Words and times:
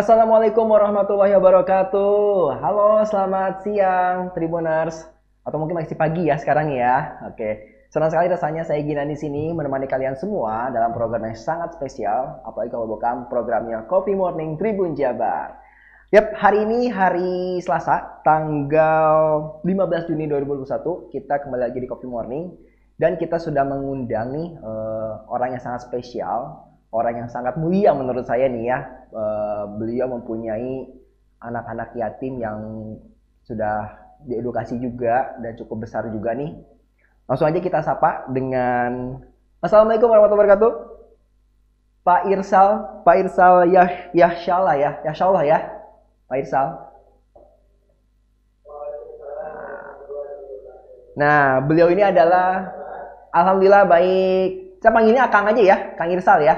Assalamualaikum 0.00 0.64
warahmatullahi 0.64 1.36
wabarakatuh. 1.36 2.56
Halo, 2.56 3.04
selamat 3.04 3.68
siang 3.68 4.32
Tribuners. 4.32 5.04
Atau 5.44 5.60
mungkin 5.60 5.76
masih 5.76 5.92
pagi 5.92 6.24
ya 6.24 6.40
sekarang 6.40 6.72
ya. 6.72 7.20
Oke. 7.28 7.84
Senang 7.92 8.08
sekali 8.08 8.32
rasanya 8.32 8.64
saya 8.64 8.80
Gina 8.80 9.04
di 9.04 9.12
sini 9.12 9.52
menemani 9.52 9.84
kalian 9.84 10.16
semua 10.16 10.72
dalam 10.72 10.96
program 10.96 11.28
yang 11.28 11.36
sangat 11.36 11.76
spesial, 11.76 12.40
apalagi 12.48 12.72
kalau 12.72 12.88
bukan 12.88 13.28
programnya 13.28 13.84
Coffee 13.92 14.16
Morning 14.16 14.56
Tribun 14.56 14.96
Jabar. 14.96 15.60
Yap, 16.16 16.32
hari 16.32 16.64
ini 16.64 16.88
hari 16.88 17.60
Selasa, 17.60 18.24
tanggal 18.24 19.60
15 19.68 20.08
Juni 20.08 20.24
2021, 20.32 21.12
kita 21.12 21.44
kembali 21.44 21.60
lagi 21.60 21.76
di 21.76 21.84
Coffee 21.84 22.08
Morning 22.08 22.48
dan 22.96 23.20
kita 23.20 23.36
sudah 23.36 23.68
mengundang 23.68 24.32
nih 24.32 24.48
uh, 24.64 25.28
orang 25.28 25.60
yang 25.60 25.60
sangat 25.60 25.84
spesial, 25.84 26.69
orang 26.90 27.26
yang 27.26 27.28
sangat 27.30 27.54
mulia 27.58 27.94
menurut 27.94 28.26
saya 28.26 28.50
nih 28.50 28.64
ya. 28.70 28.78
Uh, 29.10 29.64
beliau 29.78 30.06
mempunyai 30.06 30.86
anak-anak 31.42 31.94
yatim 31.98 32.38
yang 32.38 32.58
sudah 33.42 33.98
diedukasi 34.28 34.76
juga 34.78 35.34
dan 35.40 35.56
cukup 35.56 35.88
besar 35.88 36.06
juga 36.12 36.36
nih. 36.36 36.54
Langsung 37.26 37.48
aja 37.48 37.58
kita 37.62 37.80
sapa 37.80 38.26
dengan 38.30 39.22
Assalamualaikum 39.60 40.08
warahmatullahi 40.08 40.50
wabarakatuh. 40.50 40.72
Pak 42.00 42.32
Irsal, 42.32 42.68
Pak 43.04 43.16
Irsal 43.22 43.68
Yah 43.70 43.90
Yahshallah 44.16 44.74
ya, 44.76 44.90
Yahshallah 45.04 45.44
ya. 45.44 45.58
Pak 46.26 46.36
Irsal. 46.40 46.66
Nah, 51.20 51.60
beliau 51.60 51.92
ini 51.92 52.00
adalah 52.00 52.72
Alhamdulillah 53.36 53.84
baik. 53.84 54.80
Saya 54.80 54.92
panggilnya 54.96 55.28
Kang 55.28 55.44
aja 55.44 55.60
ya, 55.60 55.76
Kang 56.00 56.08
Irsal 56.08 56.40
ya. 56.40 56.56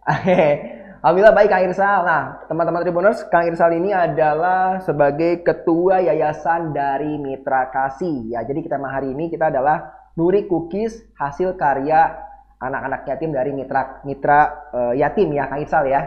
Alhamdulillah 0.00 1.36
baik 1.36 1.52
Kang 1.52 1.64
Irsal. 1.68 2.08
Nah, 2.08 2.40
teman-teman 2.48 2.80
Tribuners, 2.80 3.20
Kang 3.28 3.44
Irsal 3.44 3.76
ini 3.76 3.92
adalah 3.92 4.80
sebagai 4.80 5.44
ketua 5.44 6.00
yayasan 6.00 6.72
dari 6.72 7.20
Mitra 7.20 7.68
Kasih. 7.68 8.32
Ya, 8.32 8.40
jadi 8.40 8.64
kita 8.64 8.80
hari 8.80 9.12
ini 9.12 9.28
kita 9.28 9.52
adalah 9.52 9.92
Nuri 10.16 10.48
Cookies 10.48 11.04
hasil 11.20 11.60
karya 11.60 12.16
anak-anak 12.60 13.08
yatim 13.08 13.32
dari 13.32 13.56
Mitra 13.56 14.04
Mitra 14.04 14.68
uh, 14.72 14.92
Yatim 14.96 15.32
ya 15.32 15.48
Kang 15.52 15.60
Irsal 15.64 15.84
ya 15.88 16.00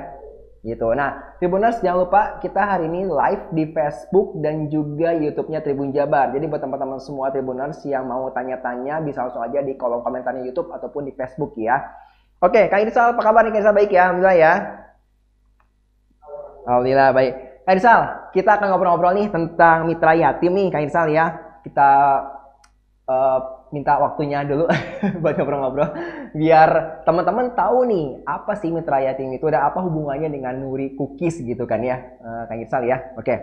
gitu. 0.64 0.90
Nah, 0.96 1.38
Tribuners 1.38 1.84
jangan 1.84 2.08
lupa 2.08 2.22
kita 2.40 2.62
hari 2.64 2.88
ini 2.88 3.04
live 3.06 3.52
di 3.52 3.70
Facebook 3.76 4.40
dan 4.40 4.72
juga 4.72 5.12
YouTube-nya 5.12 5.60
Tribun 5.60 5.92
Jabar. 5.92 6.32
Jadi 6.32 6.50
buat 6.50 6.64
teman-teman 6.64 6.98
semua 7.04 7.30
Tribuners 7.30 7.84
yang 7.84 8.08
mau 8.08 8.32
tanya-tanya 8.32 9.04
bisa 9.04 9.28
langsung 9.28 9.44
aja 9.44 9.60
di 9.60 9.76
kolom 9.76 10.02
komentarnya 10.02 10.42
YouTube 10.48 10.72
ataupun 10.72 11.06
di 11.06 11.14
Facebook 11.14 11.54
ya. 11.60 11.84
Oke, 12.44 12.68
Kang 12.68 12.84
Irsal 12.84 13.16
apa 13.16 13.22
kabar 13.24 13.48
nih 13.48 13.56
Kang 13.56 13.62
Irsal 13.64 13.72
baik 13.72 13.92
ya? 13.96 14.12
Alhamdulillah 14.12 14.36
ya. 14.36 14.54
Alhamdulillah 16.68 17.10
baik. 17.16 17.34
Kang 17.64 17.76
Irsal, 17.80 18.00
kita 18.36 18.60
akan 18.60 18.68
ngobrol-ngobrol 18.68 19.16
nih 19.16 19.28
tentang 19.32 19.88
mitra 19.88 20.12
yatim 20.12 20.52
nih 20.52 20.68
Kang 20.68 20.84
Irsal 20.84 21.08
ya. 21.16 21.26
Kita 21.64 21.92
uh, 23.08 23.40
minta 23.72 23.96
waktunya 23.96 24.44
dulu 24.44 24.68
buat 25.24 25.34
ngobrol-ngobrol 25.40 25.90
biar 26.36 27.02
teman-teman 27.08 27.58
tahu 27.58 27.90
nih 27.90 28.22
apa 28.28 28.54
sih 28.60 28.70
mitra 28.70 29.02
yatim 29.02 29.34
itu 29.34 29.50
dan 29.50 29.66
apa 29.66 29.82
hubungannya 29.82 30.30
dengan 30.30 30.62
Nuri 30.62 30.94
Cookies 30.94 31.42
gitu 31.42 31.66
kan 31.66 31.82
ya 31.82 31.98
uh, 32.22 32.46
Kang 32.46 32.62
Irsal 32.62 32.86
ya 32.86 33.02
oke 33.18 33.36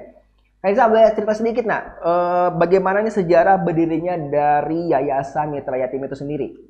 Kang 0.62 0.70
Irsal 0.70 0.86
boleh 0.86 1.10
cerita 1.18 1.34
sedikit 1.34 1.64
nak 1.66 1.98
uh, 1.98 2.48
bagaimana 2.54 3.02
nih 3.02 3.10
sejarah 3.10 3.58
berdirinya 3.58 4.14
dari 4.30 4.94
Yayasan 4.94 5.50
Mitra 5.50 5.82
Yatim 5.82 6.06
itu 6.06 6.14
sendiri 6.14 6.69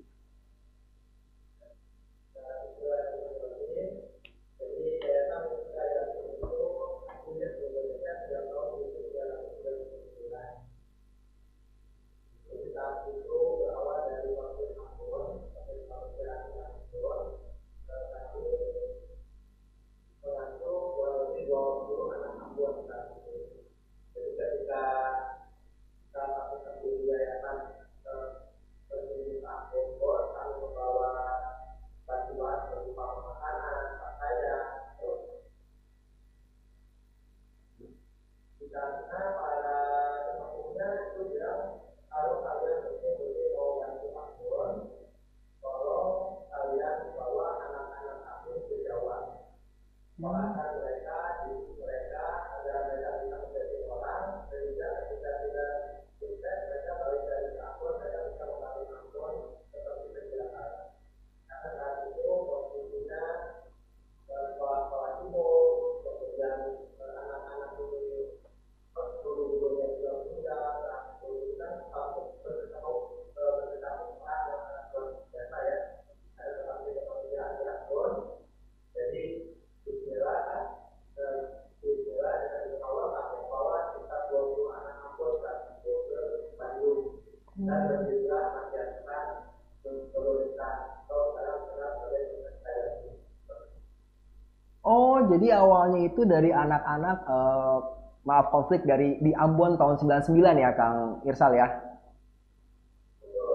jadi 95.40 95.56
awalnya 95.56 96.05
itu 96.05 96.28
dari 96.28 96.52
anak-anak 96.52 97.24
uh, 97.24 97.80
maaf 98.28 98.52
konflik 98.52 98.84
dari 98.84 99.17
di 99.24 99.33
Ambon 99.33 99.80
tahun 99.80 99.96
99 99.96 100.36
ya 100.36 100.77
Kang 100.77 101.24
Irsal 101.24 101.56
ya. 101.56 101.64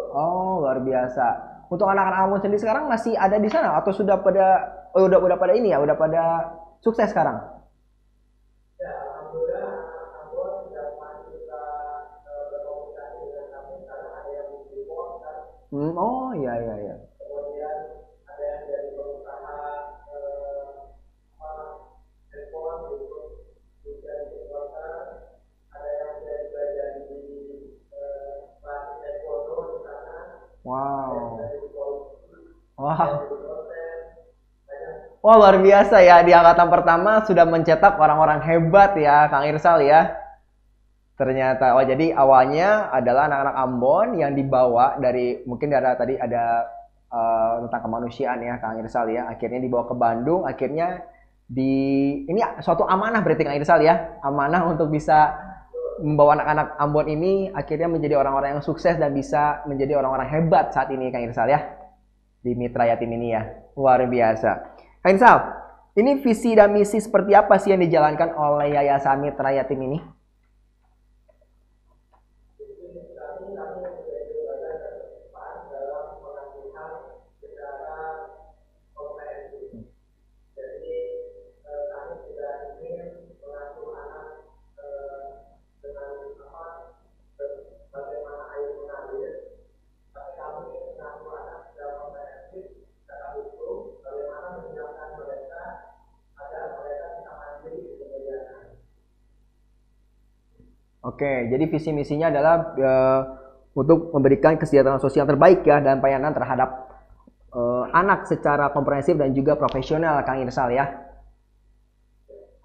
Oh, 0.10 0.66
luar 0.66 0.82
biasa. 0.82 1.26
Untuk 1.70 1.86
anak-anak 1.86 2.26
Ambon 2.26 2.42
sendiri 2.42 2.58
sekarang 2.58 2.90
masih 2.90 3.14
ada 3.14 3.38
di 3.38 3.46
sana 3.54 3.78
atau 3.78 3.94
sudah 3.94 4.18
pada 4.18 4.66
oh, 4.98 5.06
udah 5.06 5.22
udah 5.30 5.38
pada 5.38 5.54
ini 5.54 5.70
ya, 5.70 5.78
udah 5.78 5.94
pada 5.94 6.24
sukses 6.82 7.14
sekarang? 7.14 7.38
Ya, 8.82 8.94
Hmm, 15.70 15.92
oh 15.94 16.34
iya 16.34 16.54
iya 16.56 16.76
iya. 16.82 16.96
Wah 35.26 35.42
luar 35.42 35.58
biasa 35.58 36.06
ya. 36.06 36.22
Di 36.22 36.38
angkatan 36.38 36.70
pertama 36.70 37.26
sudah 37.26 37.50
mencetak 37.50 37.98
orang-orang 37.98 38.46
hebat 38.46 38.94
ya 38.94 39.26
Kang 39.34 39.50
Irsal 39.50 39.82
ya. 39.82 40.14
Ternyata, 41.18 41.74
oh 41.74 41.82
jadi 41.82 42.14
awalnya 42.14 42.94
adalah 42.94 43.26
anak-anak 43.26 43.56
Ambon 43.58 44.08
yang 44.22 44.38
dibawa 44.38 45.02
dari 45.02 45.42
mungkin 45.50 45.74
dari 45.74 45.88
tadi 45.98 46.14
ada 46.22 46.70
uh, 47.10 47.66
tentang 47.66 47.82
kemanusiaan 47.90 48.38
ya 48.38 48.62
Kang 48.62 48.78
Irsal 48.78 49.10
ya. 49.18 49.26
Akhirnya 49.26 49.58
dibawa 49.66 49.90
ke 49.90 49.98
Bandung, 49.98 50.46
akhirnya 50.46 51.02
di 51.50 51.74
ini 52.30 52.46
suatu 52.62 52.86
amanah 52.86 53.26
berarti 53.26 53.50
Kang 53.50 53.58
Irsal 53.58 53.82
ya, 53.82 54.22
amanah 54.22 54.62
untuk 54.70 54.94
bisa 54.94 55.34
membawa 56.06 56.38
anak-anak 56.38 56.78
Ambon 56.78 57.08
ini 57.10 57.50
akhirnya 57.50 57.90
menjadi 57.90 58.22
orang-orang 58.22 58.60
yang 58.60 58.62
sukses 58.62 58.94
dan 58.94 59.10
bisa 59.10 59.66
menjadi 59.66 59.98
orang-orang 59.98 60.30
hebat 60.30 60.70
saat 60.70 60.94
ini 60.94 61.10
Kang 61.10 61.26
Irsal 61.26 61.50
ya. 61.50 61.66
Di 62.46 62.54
Mitra 62.54 62.86
Yatim 62.86 63.10
ini 63.10 63.34
ya. 63.34 63.42
Luar 63.74 64.06
biasa 64.06 64.75
Irsal 65.06 65.38
ini 65.96 66.18
visi 66.20 66.58
dan 66.58 66.74
misi 66.74 66.98
seperti 66.98 67.38
apa 67.38 67.62
sih 67.62 67.72
yang 67.72 67.80
dijalankan 67.80 68.34
oleh 68.36 68.74
Yayasan 68.74 69.22
Mitra 69.22 69.54
Yatim 69.54 69.80
ini 69.86 70.02
Oke, 101.06 101.54
jadi 101.54 101.70
visi 101.70 101.94
misinya 101.94 102.34
adalah 102.34 102.74
uh, 102.82 103.22
untuk 103.78 104.10
memberikan 104.10 104.58
kesejahteraan 104.58 104.98
sosial 104.98 105.30
terbaik 105.30 105.62
ya 105.62 105.78
dan 105.78 106.02
pelayanan 106.02 106.34
terhadap 106.34 106.98
uh, 107.54 107.86
anak 107.94 108.26
secara 108.26 108.74
komprehensif 108.74 109.14
dan 109.14 109.30
juga 109.38 109.54
profesional, 109.54 110.26
Kang 110.26 110.42
Irsal 110.42 110.74
ya. 110.74 110.90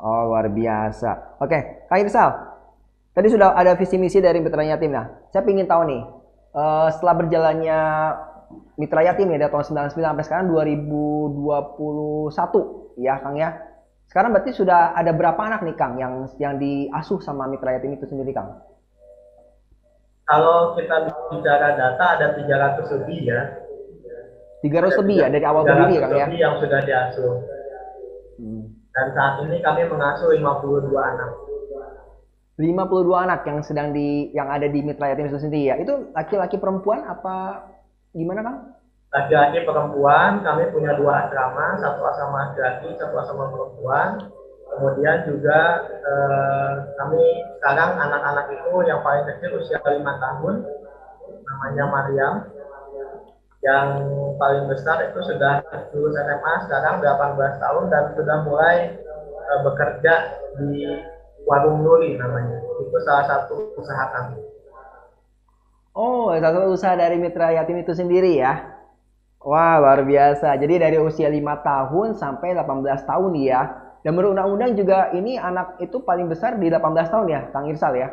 Oh, 0.01 0.33
luar 0.33 0.49
biasa. 0.49 1.37
Oke, 1.45 1.85
Kang 1.93 2.01
Irsal. 2.01 2.33
Tadi 3.13 3.29
sudah 3.29 3.53
ada 3.53 3.77
visi 3.77 4.01
misi 4.01 4.25
dari 4.25 4.41
Mitra 4.41 4.65
Yatim. 4.65 4.89
Nah, 4.89 5.29
saya 5.29 5.45
ingin 5.45 5.69
tahu 5.69 5.85
nih, 5.85 6.01
uh, 6.57 6.89
setelah 6.97 7.21
berjalannya 7.21 7.79
Mitra 8.81 9.05
Yatim 9.05 9.29
ya 9.29 9.37
dari 9.37 9.53
tahun 9.53 9.93
99 9.93 10.01
sampai 10.01 10.25
sekarang 10.25 10.49
2021 10.49 12.97
ya, 12.97 13.21
Kang 13.21 13.37
ya. 13.37 13.70
Sekarang 14.11 14.35
berarti 14.35 14.51
sudah 14.51 14.91
ada 14.99 15.15
berapa 15.15 15.39
anak 15.39 15.63
nih 15.63 15.77
Kang 15.79 15.95
yang 15.95 16.27
yang 16.43 16.59
diasuh 16.59 17.23
sama 17.23 17.47
mitra 17.47 17.79
yatim 17.79 17.95
itu 17.95 18.11
sendiri 18.11 18.35
Kang? 18.35 18.59
Kalau 20.27 20.75
kita 20.75 21.15
bicara 21.31 21.79
data 21.79 22.19
ada 22.19 22.35
300 22.35 22.91
lebih 22.99 23.31
ya. 23.31 23.41
300 24.67 24.99
lebih 25.07 25.17
ya 25.23 25.29
dari 25.31 25.47
awal 25.47 25.63
berdiri 25.63 26.03
Kang 26.03 26.11
ya? 26.11 26.27
yang 26.27 26.59
sudah 26.59 26.83
diasuh. 26.83 27.39
Hmm. 28.43 28.75
Dan 28.91 29.07
saat 29.15 29.47
ini 29.47 29.63
kami 29.63 29.87
mengasuh 29.87 30.35
52 30.35 30.91
anak. 30.91 31.31
52 32.59 33.15
anak 33.15 33.41
yang 33.47 33.59
sedang 33.63 33.95
di 33.95 34.35
yang 34.35 34.51
ada 34.51 34.67
di 34.67 34.83
mitra 34.83 35.15
yatim 35.15 35.31
itu 35.31 35.39
sendiri 35.39 35.71
ya. 35.71 35.75
Itu 35.79 36.11
laki-laki 36.11 36.59
perempuan 36.59 37.07
apa 37.07 37.63
gimana 38.11 38.43
Kang? 38.43 38.59
Laki-laki 39.11 39.67
perempuan 39.67 40.39
kami 40.47 40.71
punya 40.71 40.95
dua 40.95 41.27
asrama 41.27 41.75
satu 41.83 42.01
asrama 42.07 42.37
laki-laki 42.51 42.95
satu 42.95 43.15
asrama 43.19 43.51
perempuan. 43.51 44.11
Kemudian 44.71 45.27
juga 45.27 45.83
eh, 45.91 46.75
kami 46.95 47.23
sekarang 47.59 47.99
anak-anak 47.99 48.55
itu 48.55 48.71
yang 48.87 49.03
paling 49.03 49.27
kecil 49.27 49.59
usia 49.59 49.83
lima 49.83 50.15
tahun 50.23 50.63
namanya 51.27 51.85
Mariam. 51.91 52.35
Yang 53.61 53.89
paling 54.41 54.65
besar 54.73 55.05
itu 55.05 55.21
sudah 55.21 55.61
lulus 55.93 56.17
SMA 56.17 56.55
sekarang 56.65 57.03
18 57.03 57.61
tahun 57.61 57.85
dan 57.91 58.05
sudah 58.15 58.37
mulai 58.47 58.95
eh, 59.27 59.61
bekerja 59.67 60.15
di 60.55 60.87
warung 61.51 61.83
Nuri 61.83 62.15
namanya. 62.15 62.63
Itu 62.79 62.95
salah 63.03 63.27
satu 63.27 63.75
usaha 63.75 64.07
kami. 64.15 64.39
Oh, 65.99 66.31
salah 66.31 66.55
satu 66.55 66.71
usaha 66.71 66.95
dari 66.95 67.19
Mitra 67.19 67.51
Yatim 67.51 67.83
itu 67.83 67.91
sendiri 67.91 68.39
ya? 68.39 68.80
Wah, 69.41 69.81
luar 69.81 70.05
biasa. 70.05 70.53
Jadi 70.61 70.77
dari 70.77 71.01
usia 71.01 71.33
5 71.33 71.41
tahun 71.65 72.09
sampai 72.13 72.53
18 72.53 73.09
tahun 73.09 73.33
ya. 73.41 73.61
Dan 74.05 74.17
menurut 74.17 74.37
undang-undang 74.37 74.77
juga 74.77 75.13
ini 75.17 75.41
anak 75.41 75.81
itu 75.81 76.01
paling 76.05 76.29
besar 76.29 76.61
di 76.61 76.69
18 76.69 77.09
tahun 77.09 77.27
ya, 77.29 77.41
Kang 77.53 77.69
Irsal 77.69 77.97
ya? 77.97 78.09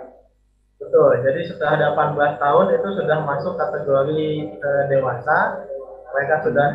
Betul. 0.80 1.20
Jadi 1.24 1.52
setelah 1.52 1.96
18 1.96 2.40
tahun 2.40 2.66
itu 2.80 2.88
sudah 3.04 3.18
masuk 3.28 3.60
kategori 3.60 4.28
e, 4.56 4.70
dewasa. 4.88 5.68
Mereka 6.16 6.36
sudah 6.48 6.70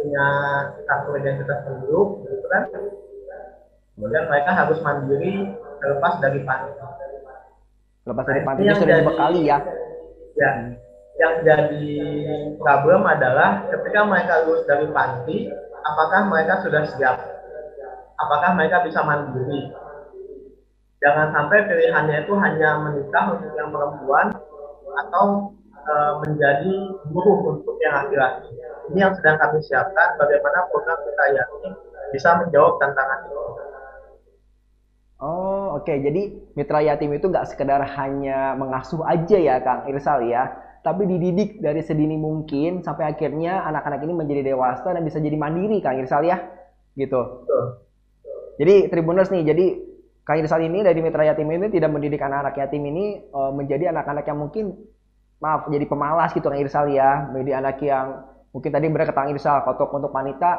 punya 0.00 0.26
kartu 0.88 1.10
identitas 1.20 1.58
penduduk, 1.68 2.24
gitu 2.24 2.46
kan. 2.48 2.62
Kemudian 3.96 4.24
mereka 4.32 4.50
harus 4.56 4.78
mandiri 4.80 5.52
terlepas 5.84 6.14
dari 6.24 6.40
panti. 6.40 6.72
Lepas 8.08 8.24
dari 8.24 8.40
panti 8.48 8.62
nah, 8.64 8.76
sudah 8.80 8.96
dibekali 9.04 9.40
ya. 9.44 9.58
Ya. 10.40 10.52
Hmm 10.56 10.87
yang 11.18 11.42
jadi 11.42 11.90
problem 12.62 13.02
adalah 13.02 13.66
ketika 13.66 14.06
mereka 14.06 14.46
lulus 14.46 14.62
dari 14.70 14.86
panti, 14.94 15.50
apakah 15.82 16.30
mereka 16.30 16.62
sudah 16.62 16.86
siap? 16.94 17.18
Apakah 18.18 18.54
mereka 18.54 18.86
bisa 18.86 19.02
mandiri? 19.02 19.74
Jangan 20.98 21.30
sampai 21.30 21.66
pilihannya 21.66 22.26
itu 22.26 22.34
hanya 22.38 22.82
menikah 22.82 23.34
untuk 23.34 23.54
yang 23.54 23.70
perempuan 23.70 24.34
atau 25.06 25.54
e, 25.74 25.94
menjadi 26.26 26.74
buruh 27.10 27.54
untuk 27.54 27.78
yang 27.78 28.02
laki-laki. 28.02 28.50
Ini 28.90 28.98
yang 29.06 29.14
sedang 29.14 29.38
kami 29.38 29.62
siapkan 29.62 30.18
bagaimana 30.18 30.66
program 30.70 30.98
kita 31.02 31.24
yakin 31.38 31.72
bisa 32.10 32.28
menjawab 32.42 32.82
tantangan 32.82 33.18
itu. 33.26 33.38
Oh 35.18 35.74
oke, 35.74 35.82
okay. 35.82 35.98
jadi 35.98 36.30
mitra 36.54 36.78
yatim 36.78 37.10
itu 37.10 37.26
nggak 37.26 37.50
sekedar 37.50 37.82
hanya 37.98 38.54
mengasuh 38.54 39.02
aja 39.02 39.34
ya 39.38 39.58
Kang 39.58 39.90
Irsal 39.90 40.30
ya, 40.30 40.46
tapi 40.88 41.04
dididik 41.04 41.60
dari 41.60 41.84
sedini 41.84 42.16
mungkin 42.16 42.80
sampai 42.80 43.12
akhirnya 43.12 43.60
anak-anak 43.68 44.00
ini 44.08 44.14
menjadi 44.16 44.42
dewasa 44.56 44.96
dan 44.96 45.04
bisa 45.04 45.20
jadi 45.20 45.36
mandiri 45.36 45.84
Kang 45.84 46.00
Irsal 46.00 46.24
ya. 46.24 46.40
Gitu. 46.96 47.20
Jadi 48.56 48.88
Tribuners 48.88 49.28
nih 49.28 49.44
jadi 49.52 49.66
Kang 50.24 50.40
Irsal 50.40 50.64
ini 50.64 50.80
dari 50.80 51.04
Mitra 51.04 51.28
Yatim 51.28 51.44
ini 51.52 51.68
tidak 51.68 51.92
mendidik 51.92 52.24
anak-anak 52.24 52.56
yatim 52.56 52.88
ini 52.88 53.20
uh, 53.36 53.52
menjadi 53.52 53.92
anak-anak 53.92 54.24
yang 54.24 54.38
mungkin 54.40 54.64
maaf 55.44 55.68
jadi 55.68 55.84
pemalas 55.84 56.32
gitu 56.32 56.48
Kang 56.48 56.56
Irsal 56.64 56.88
ya. 56.88 57.28
Menjadi 57.28 57.52
anak 57.60 57.76
yang 57.84 58.06
mungkin 58.56 58.70
tadi 58.72 58.88
kata 58.88 59.12
Kang 59.12 59.28
Irsal 59.28 59.60
untuk 59.68 59.92
untuk 59.92 60.08
wanita 60.08 60.50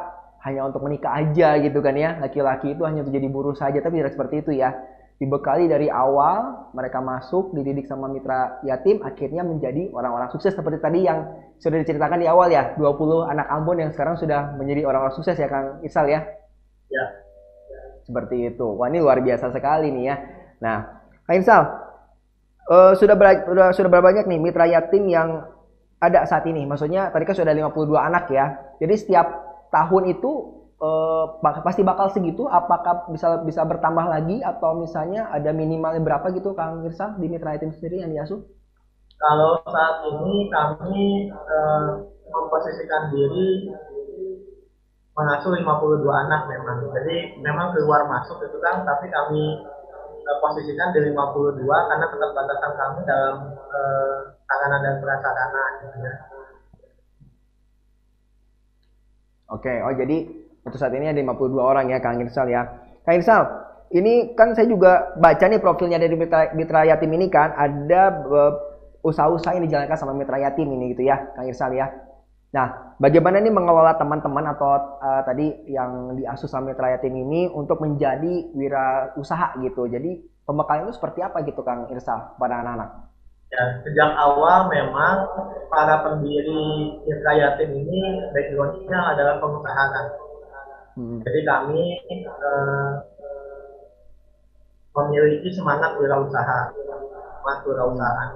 hanya 0.46 0.62
untuk 0.70 0.86
menikah 0.86 1.10
aja 1.18 1.58
gitu 1.58 1.82
kan 1.82 1.98
ya. 1.98 2.22
Laki-laki 2.22 2.78
itu 2.78 2.86
hanya 2.86 3.02
untuk 3.02 3.18
jadi 3.18 3.26
buruh 3.26 3.58
saja 3.58 3.82
tapi 3.82 3.98
tidak 3.98 4.14
seperti 4.14 4.46
itu 4.46 4.62
ya 4.62 4.78
dibekali 5.20 5.68
dari 5.68 5.92
awal 5.92 6.72
mereka 6.72 7.04
masuk 7.04 7.52
dididik 7.52 7.84
sama 7.84 8.08
mitra 8.08 8.56
yatim 8.64 9.04
akhirnya 9.04 9.44
menjadi 9.44 9.92
orang-orang 9.92 10.32
sukses. 10.32 10.56
Seperti 10.56 10.80
tadi 10.80 11.04
yang 11.04 11.28
sudah 11.60 11.76
diceritakan 11.76 12.24
di 12.24 12.26
awal 12.26 12.48
ya 12.48 12.72
20 12.80 13.28
anak 13.28 13.46
Ambon 13.52 13.84
yang 13.84 13.92
sekarang 13.92 14.16
sudah 14.16 14.56
menjadi 14.56 14.88
orang-orang 14.88 15.12
sukses 15.12 15.36
ya 15.36 15.44
Kang 15.52 15.84
Isal 15.84 16.08
ya? 16.08 16.24
Ya. 16.88 17.04
Seperti 18.08 18.48
itu. 18.48 18.64
Wah 18.64 18.88
ini 18.88 19.04
luar 19.04 19.20
biasa 19.20 19.52
sekali 19.52 19.92
nih 19.92 20.04
ya. 20.08 20.16
Nah 20.64 21.04
Kang 21.28 21.36
Isal 21.36 21.62
uh, 22.72 22.92
sudah, 22.96 23.12
ber, 23.12 23.44
sudah 23.44 23.66
sudah 23.76 23.88
berapa 23.92 24.08
banyak 24.08 24.24
nih 24.24 24.40
mitra 24.40 24.64
yatim 24.72 25.04
yang 25.04 25.52
ada 26.00 26.24
saat 26.24 26.48
ini? 26.48 26.64
Maksudnya 26.64 27.12
tadi 27.12 27.28
kan 27.28 27.36
sudah 27.36 27.52
52 27.52 27.92
anak 27.92 28.24
ya. 28.32 28.56
Jadi 28.80 28.94
setiap 28.96 29.26
tahun 29.68 30.16
itu 30.16 30.59
uh, 30.80 31.24
pasti 31.44 31.84
bakal 31.84 32.08
segitu 32.10 32.48
apakah 32.48 33.06
bisa 33.12 33.44
bisa 33.44 33.62
bertambah 33.62 34.08
lagi 34.08 34.40
atau 34.40 34.80
misalnya 34.80 35.28
ada 35.30 35.52
minimalnya 35.52 36.00
berapa 36.00 36.32
gitu 36.32 36.56
Kang 36.56 36.82
Girsa 36.82 37.14
di 37.20 37.28
Mitra 37.28 37.54
Item 37.54 37.70
sendiri 37.76 38.02
yang 38.02 38.10
diasuh? 38.10 38.40
Kalau 39.20 39.60
saat 39.68 40.08
ini 40.08 40.48
kami 40.48 41.28
uh, 41.28 42.08
memposisikan 42.24 43.12
diri 43.12 43.68
mengasuh 45.12 45.52
52 45.52 46.08
anak 46.08 46.48
memang. 46.48 46.88
Jadi 46.96 47.36
memang 47.44 47.76
keluar 47.76 48.08
masuk 48.08 48.40
itu 48.40 48.56
kan 48.64 48.80
tapi 48.88 49.12
kami 49.12 49.60
uh, 50.24 50.38
posisikan 50.40 50.96
di 50.96 51.12
52 51.12 51.60
karena 51.68 52.06
keterbatasan 52.08 52.72
kami 52.72 53.00
dalam 53.04 53.36
uh, 53.52 54.16
tanganan 54.48 54.80
dan 54.80 54.94
prasarana 55.04 55.64
gitu 55.84 55.98
ya. 56.00 56.14
Oke, 59.50 59.74
oh 59.82 59.92
jadi 59.98 60.30
untuk 60.64 60.78
saat 60.78 60.92
ini 60.92 61.08
ada 61.08 61.20
52 61.20 61.56
orang 61.56 61.88
ya 61.88 61.98
Kang 62.02 62.20
Irsal 62.20 62.52
ya. 62.52 62.68
Kang 63.04 63.16
Irsal, 63.16 63.42
ini 63.90 64.36
kan 64.38 64.52
saya 64.52 64.68
juga 64.68 65.16
baca 65.16 65.44
nih 65.48 65.58
profilnya 65.58 65.98
dari 65.98 66.14
Mitra, 66.14 66.52
Mitra 66.52 66.86
Yatim 66.86 67.10
ini 67.16 67.26
kan 67.32 67.50
ada 67.56 68.22
uh, 68.28 68.52
usaha-usaha 69.00 69.56
yang 69.56 69.64
dijalankan 69.66 69.96
sama 69.96 70.12
Mitra 70.12 70.38
Yatim 70.38 70.68
ini 70.68 70.92
gitu 70.92 71.08
ya, 71.08 71.16
Kang 71.34 71.48
Irsal 71.48 71.72
ya. 71.74 71.88
Nah, 72.50 72.98
bagaimana 72.98 73.38
nih 73.38 73.54
mengelola 73.54 73.94
teman-teman 73.94 74.42
atau 74.50 74.98
uh, 74.98 75.22
tadi 75.22 75.70
yang 75.70 76.18
diasuh 76.18 76.50
sama 76.50 76.74
Mitra 76.74 76.98
Yatim 76.98 77.14
ini 77.14 77.46
untuk 77.46 77.78
menjadi 77.78 78.50
wira 78.54 79.14
usaha 79.14 79.54
gitu. 79.62 79.86
Jadi 79.86 80.18
pembekalan 80.46 80.90
itu 80.90 80.98
seperti 80.98 81.22
apa 81.22 81.46
gitu 81.46 81.62
Kang 81.62 81.86
Irsal 81.94 82.34
pada 82.36 82.60
anak-anak? 82.62 83.10
Ya, 83.50 83.82
sejak 83.82 84.14
awal 84.14 84.70
memang 84.70 85.26
para 85.70 86.06
pendiri 86.06 87.02
Mitra 87.02 87.32
Yatim 87.34 87.70
ini 87.74 88.30
backgroundnya 88.30 88.98
adalah 89.14 89.42
pengusaha 89.42 89.84
Hmm. 90.98 91.18
Jadi 91.22 91.40
kami 91.46 91.84
uh, 92.26 92.92
memiliki 94.96 95.54
semangat 95.54 95.94
wirausaha, 95.98 96.60
semangat 97.38 97.62
wirausahaan. 97.66 98.30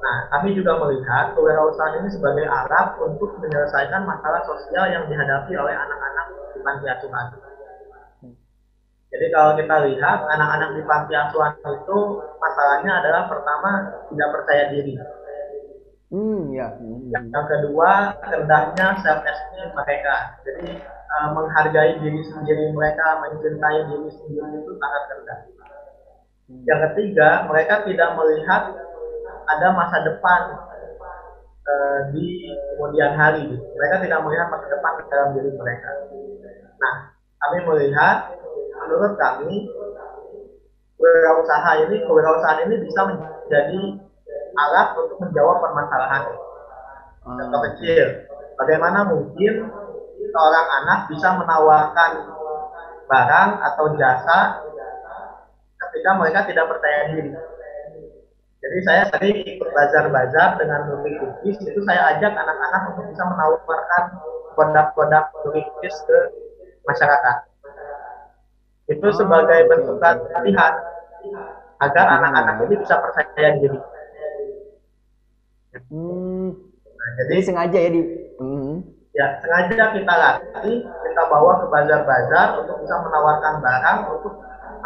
Nah, 0.00 0.16
kami 0.32 0.56
juga 0.56 0.80
melihat 0.80 1.36
kewirausahaan 1.36 2.00
ini 2.00 2.08
sebagai 2.08 2.48
alat 2.48 2.96
untuk 3.04 3.36
menyelesaikan 3.36 4.08
masalah 4.08 4.40
sosial 4.48 4.88
yang 4.88 5.04
dihadapi 5.06 5.52
oleh 5.52 5.76
anak-anak 5.76 6.26
di 6.56 6.60
panti 6.64 6.86
asuhan. 6.88 7.26
Jadi 9.10 9.26
kalau 9.34 9.58
kita 9.58 9.76
lihat 9.90 10.18
anak-anak 10.22 10.70
di 10.78 10.82
panti 10.86 11.12
asuhan 11.18 11.52
itu 11.58 11.98
masalahnya 12.38 12.92
adalah 13.02 13.22
pertama 13.26 13.70
tidak 14.08 14.28
percaya 14.38 14.64
diri. 14.70 14.94
Hmm, 16.10 16.50
ya. 16.54 16.74
Hmm. 16.78 17.10
Yang 17.10 17.46
kedua 17.46 17.90
rendahnya 18.22 18.86
self 19.02 19.20
esteem 19.26 19.68
mereka. 19.74 20.14
Jadi 20.46 20.78
uh, 21.10 21.28
menghargai 21.34 21.98
diri 21.98 22.22
sendiri 22.26 22.70
mereka, 22.70 23.22
mencintai 23.26 23.90
diri 23.90 24.08
sendiri 24.14 24.50
itu 24.62 24.72
sangat 24.78 25.02
rendah. 25.10 25.38
Hmm. 26.46 26.62
Yang 26.66 26.80
ketiga, 26.90 27.28
mereka 27.50 27.82
tidak 27.86 28.10
melihat 28.14 28.62
ada 29.50 29.66
masa 29.74 29.98
depan 30.06 30.40
uh, 31.66 31.98
di 32.14 32.54
kemudian 32.74 33.12
hari. 33.18 33.46
Mereka 33.50 33.96
tidak 34.06 34.20
melihat 34.22 34.46
masa 34.48 34.66
depan 34.70 34.92
dalam 35.10 35.28
diri 35.34 35.50
mereka. 35.54 35.90
Nah, 36.80 36.94
kami 37.42 37.58
melihat, 37.66 38.32
menurut 38.86 39.14
kami, 39.18 39.68
wirausaha 41.00 41.70
ini 41.88 41.96
kewirausahaan 42.04 42.60
ini 42.68 42.76
bisa 42.84 43.00
menjadi 43.08 43.80
alat 44.52 44.88
untuk 45.00 45.16
menjawab 45.24 45.64
permasalahan 45.64 46.28
contoh 47.24 47.60
ah, 47.60 47.62
kecil 47.72 48.06
bagaimana 48.60 49.08
mungkin 49.08 49.68
seorang 50.30 50.66
anak 50.82 50.98
bisa 51.10 51.28
menawarkan 51.36 52.12
barang 53.10 53.50
atau 53.58 53.84
jasa 53.98 54.38
ketika 55.88 56.10
mereka 56.18 56.46
tidak 56.46 56.66
percaya 56.70 57.00
diri 57.10 57.34
jadi 58.60 58.78
saya 58.84 59.02
tadi 59.08 59.56
ikut 59.56 59.72
bazar-bazar 59.72 60.60
dengan 60.60 60.92
Nuri 60.92 61.16
Cookies, 61.16 61.64
itu 61.64 61.80
saya 61.88 62.12
ajak 62.12 62.28
anak-anak 62.28 62.92
untuk 62.92 63.08
bisa 63.08 63.24
menawarkan 63.24 64.04
produk-produk 64.52 65.24
Nuri 65.48 65.64
Cookies 65.64 65.96
ke 66.04 66.18
masyarakat. 66.84 67.36
Itu 68.92 69.06
oh, 69.08 69.16
sebagai 69.16 69.64
bentuk 69.64 69.96
latihan 69.96 70.74
agar 71.80 72.04
hmm. 72.04 72.16
anak-anak 72.20 72.54
ini 72.68 72.74
bisa 72.84 72.94
percaya 73.00 73.48
diri. 73.56 73.80
Hmm. 75.88 76.52
Nah, 76.84 77.10
jadi, 77.16 77.32
jadi 77.32 77.42
sengaja 77.48 77.78
ya 77.80 77.90
di. 77.96 78.02
Ya 79.10 79.26
sengaja 79.42 79.90
kita 79.90 80.14
latih, 80.14 80.86
kita 80.86 81.22
bawa 81.26 81.58
ke 81.58 81.66
bazar-bazar 81.66 82.62
untuk 82.62 82.78
bisa 82.78 82.94
menawarkan 83.02 83.54
barang 83.58 83.98
untuk 84.06 84.34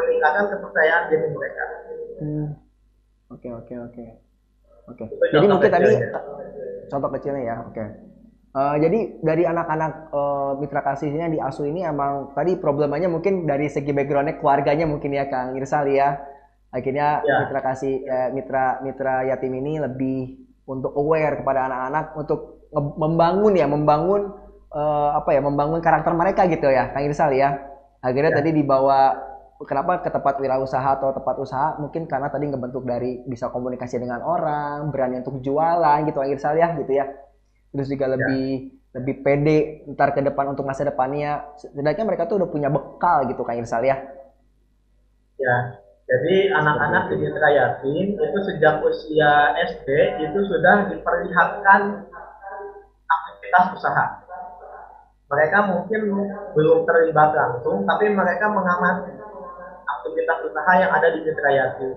meningkatkan 0.00 0.44
kepercayaan 0.48 1.02
diri 1.12 1.28
mereka. 1.28 1.64
Hmm. 2.24 2.48
Oke 3.28 3.48
oke 3.52 3.74
oke. 3.90 4.04
Oke. 4.88 5.04
Jadi 5.32 5.46
mungkin 5.48 5.70
tadi 5.72 5.92
contoh 6.88 7.10
kecilnya 7.12 7.42
ya. 7.44 7.56
Oke. 7.68 7.84
Uh, 8.54 8.78
jadi 8.78 9.18
dari 9.18 9.42
anak-anak 9.50 10.14
uh, 10.14 10.54
mitra 10.62 10.80
kasihnya 10.86 11.26
di 11.26 11.42
ASU 11.42 11.66
ini 11.66 11.82
emang 11.82 12.30
tadi 12.38 12.54
problemanya 12.54 13.10
mungkin 13.10 13.50
dari 13.50 13.66
segi 13.66 13.90
backgroundnya 13.90 14.38
keluarganya 14.38 14.86
mungkin 14.86 15.10
ya 15.10 15.26
Kang 15.26 15.58
Irsal 15.58 15.90
ya. 15.90 16.22
Akhirnya 16.70 17.22
ya. 17.22 17.46
mitra 17.46 17.60
kasih 17.62 18.02
eh, 18.02 18.28
mitra 18.34 18.82
mitra 18.82 19.22
yatim 19.30 19.54
ini 19.54 19.78
lebih 19.78 20.42
untuk 20.66 20.90
aware 20.98 21.38
kepada 21.38 21.70
anak-anak 21.70 22.18
untuk 22.18 22.53
membangun 22.74 23.52
ya 23.54 23.66
membangun 23.70 24.34
uh, 24.74 25.10
apa 25.14 25.30
ya 25.30 25.40
membangun 25.40 25.78
karakter 25.78 26.12
mereka 26.12 26.50
gitu 26.50 26.66
ya 26.66 26.90
Kang 26.90 27.06
Irsal 27.06 27.32
ya. 27.34 27.54
Akhirnya 28.04 28.36
ya. 28.36 28.38
tadi 28.42 28.50
dibawa 28.52 29.16
kenapa 29.62 30.02
ke 30.02 30.10
tempat 30.10 30.34
wirausaha 30.42 30.98
atau 30.98 31.14
tempat 31.14 31.36
usaha 31.38 31.78
mungkin 31.78 32.10
karena 32.10 32.28
tadi 32.28 32.50
ngebentuk 32.50 32.82
dari 32.82 33.22
bisa 33.24 33.48
komunikasi 33.48 34.02
dengan 34.02 34.20
orang 34.20 34.90
berani 34.90 35.22
untuk 35.22 35.38
jualan 35.40 36.04
gitu 36.10 36.18
akhir 36.18 36.38
saya 36.42 36.74
gitu 36.74 36.90
ya 36.90 37.06
terus 37.70 37.86
juga 37.86 38.10
ya. 38.10 38.12
lebih 38.18 38.46
lebih 38.94 39.14
pede 39.26 39.58
ntar 39.94 40.14
ke 40.14 40.22
depan 40.22 40.54
untuk 40.54 40.66
masa 40.66 40.86
depannya 40.86 41.42
setidaknya 41.58 42.04
mereka 42.06 42.30
tuh 42.30 42.42
udah 42.42 42.48
punya 42.50 42.68
bekal 42.70 43.26
gitu 43.26 43.42
kan 43.42 43.58
Irsal 43.58 43.82
ya 43.86 43.96
ya 45.38 45.56
jadi 46.04 46.52
anak-anak 46.52 47.10
di 47.10 47.16
mitra 47.16 47.48
yatim 47.48 48.06
itu 48.20 48.38
sejak 48.44 48.84
usia 48.84 49.56
SD 49.72 49.88
itu 50.20 50.38
sudah 50.46 50.92
diperlihatkan 50.92 52.12
aktivitas 53.44 53.76
usaha 53.76 54.04
mereka 55.28 55.58
mungkin 55.68 56.00
belum 56.56 56.88
terlibat 56.88 57.36
langsung 57.36 57.84
tapi 57.84 58.08
mereka 58.08 58.48
mengamati 58.48 59.12
aktivitas 59.84 60.38
usaha 60.48 60.72
yang 60.80 60.92
ada 60.92 61.08
di 61.12 61.20
Mitra 61.24 61.50
Yati. 61.52 61.90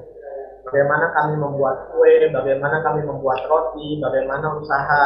Bagaimana 0.67 1.15
kami 1.15 1.39
membuat 1.39 1.95
kue, 1.95 2.27
bagaimana 2.27 2.83
kami 2.83 3.07
membuat 3.07 3.39
roti, 3.47 4.03
bagaimana 4.03 4.59
usaha 4.59 5.03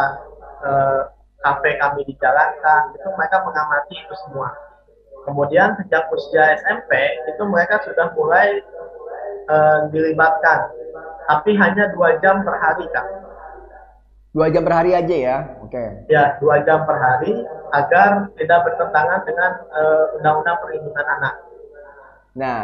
eh, 0.66 1.02
kafe 1.46 1.78
kami 1.78 2.02
dijalankan, 2.10 2.98
itu 2.98 3.08
mereka 3.14 3.46
mengamati 3.46 3.94
itu 3.94 4.16
semua. 4.26 4.50
Kemudian 5.22 5.78
sejak 5.78 6.10
usia 6.10 6.58
SMP 6.66 6.98
itu 7.30 7.44
mereka 7.46 7.78
sudah 7.86 8.10
mulai 8.18 8.58
eh, 9.50 9.80
dilibatkan, 9.94 10.74
tapi 11.30 11.54
hanya 11.54 11.94
dua 11.94 12.18
jam 12.26 12.42
per 12.42 12.58
hari 12.58 12.90
kak. 12.90 13.31
Dua 14.32 14.48
jam 14.48 14.64
per 14.64 14.74
hari 14.80 14.96
aja 14.96 15.16
ya, 15.16 15.38
oke. 15.60 15.76
Okay. 15.76 16.08
Ya, 16.08 16.40
dua 16.40 16.64
jam 16.64 16.88
per 16.88 16.96
hari 16.96 17.44
agar 17.76 18.32
tidak 18.40 18.60
bertentangan 18.64 19.28
dengan 19.28 19.52
eh, 19.76 20.16
undang-undang 20.16 20.56
uh, 20.56 20.62
perlindungan 20.64 21.08
anak. 21.20 21.36
Nah, 22.32 22.64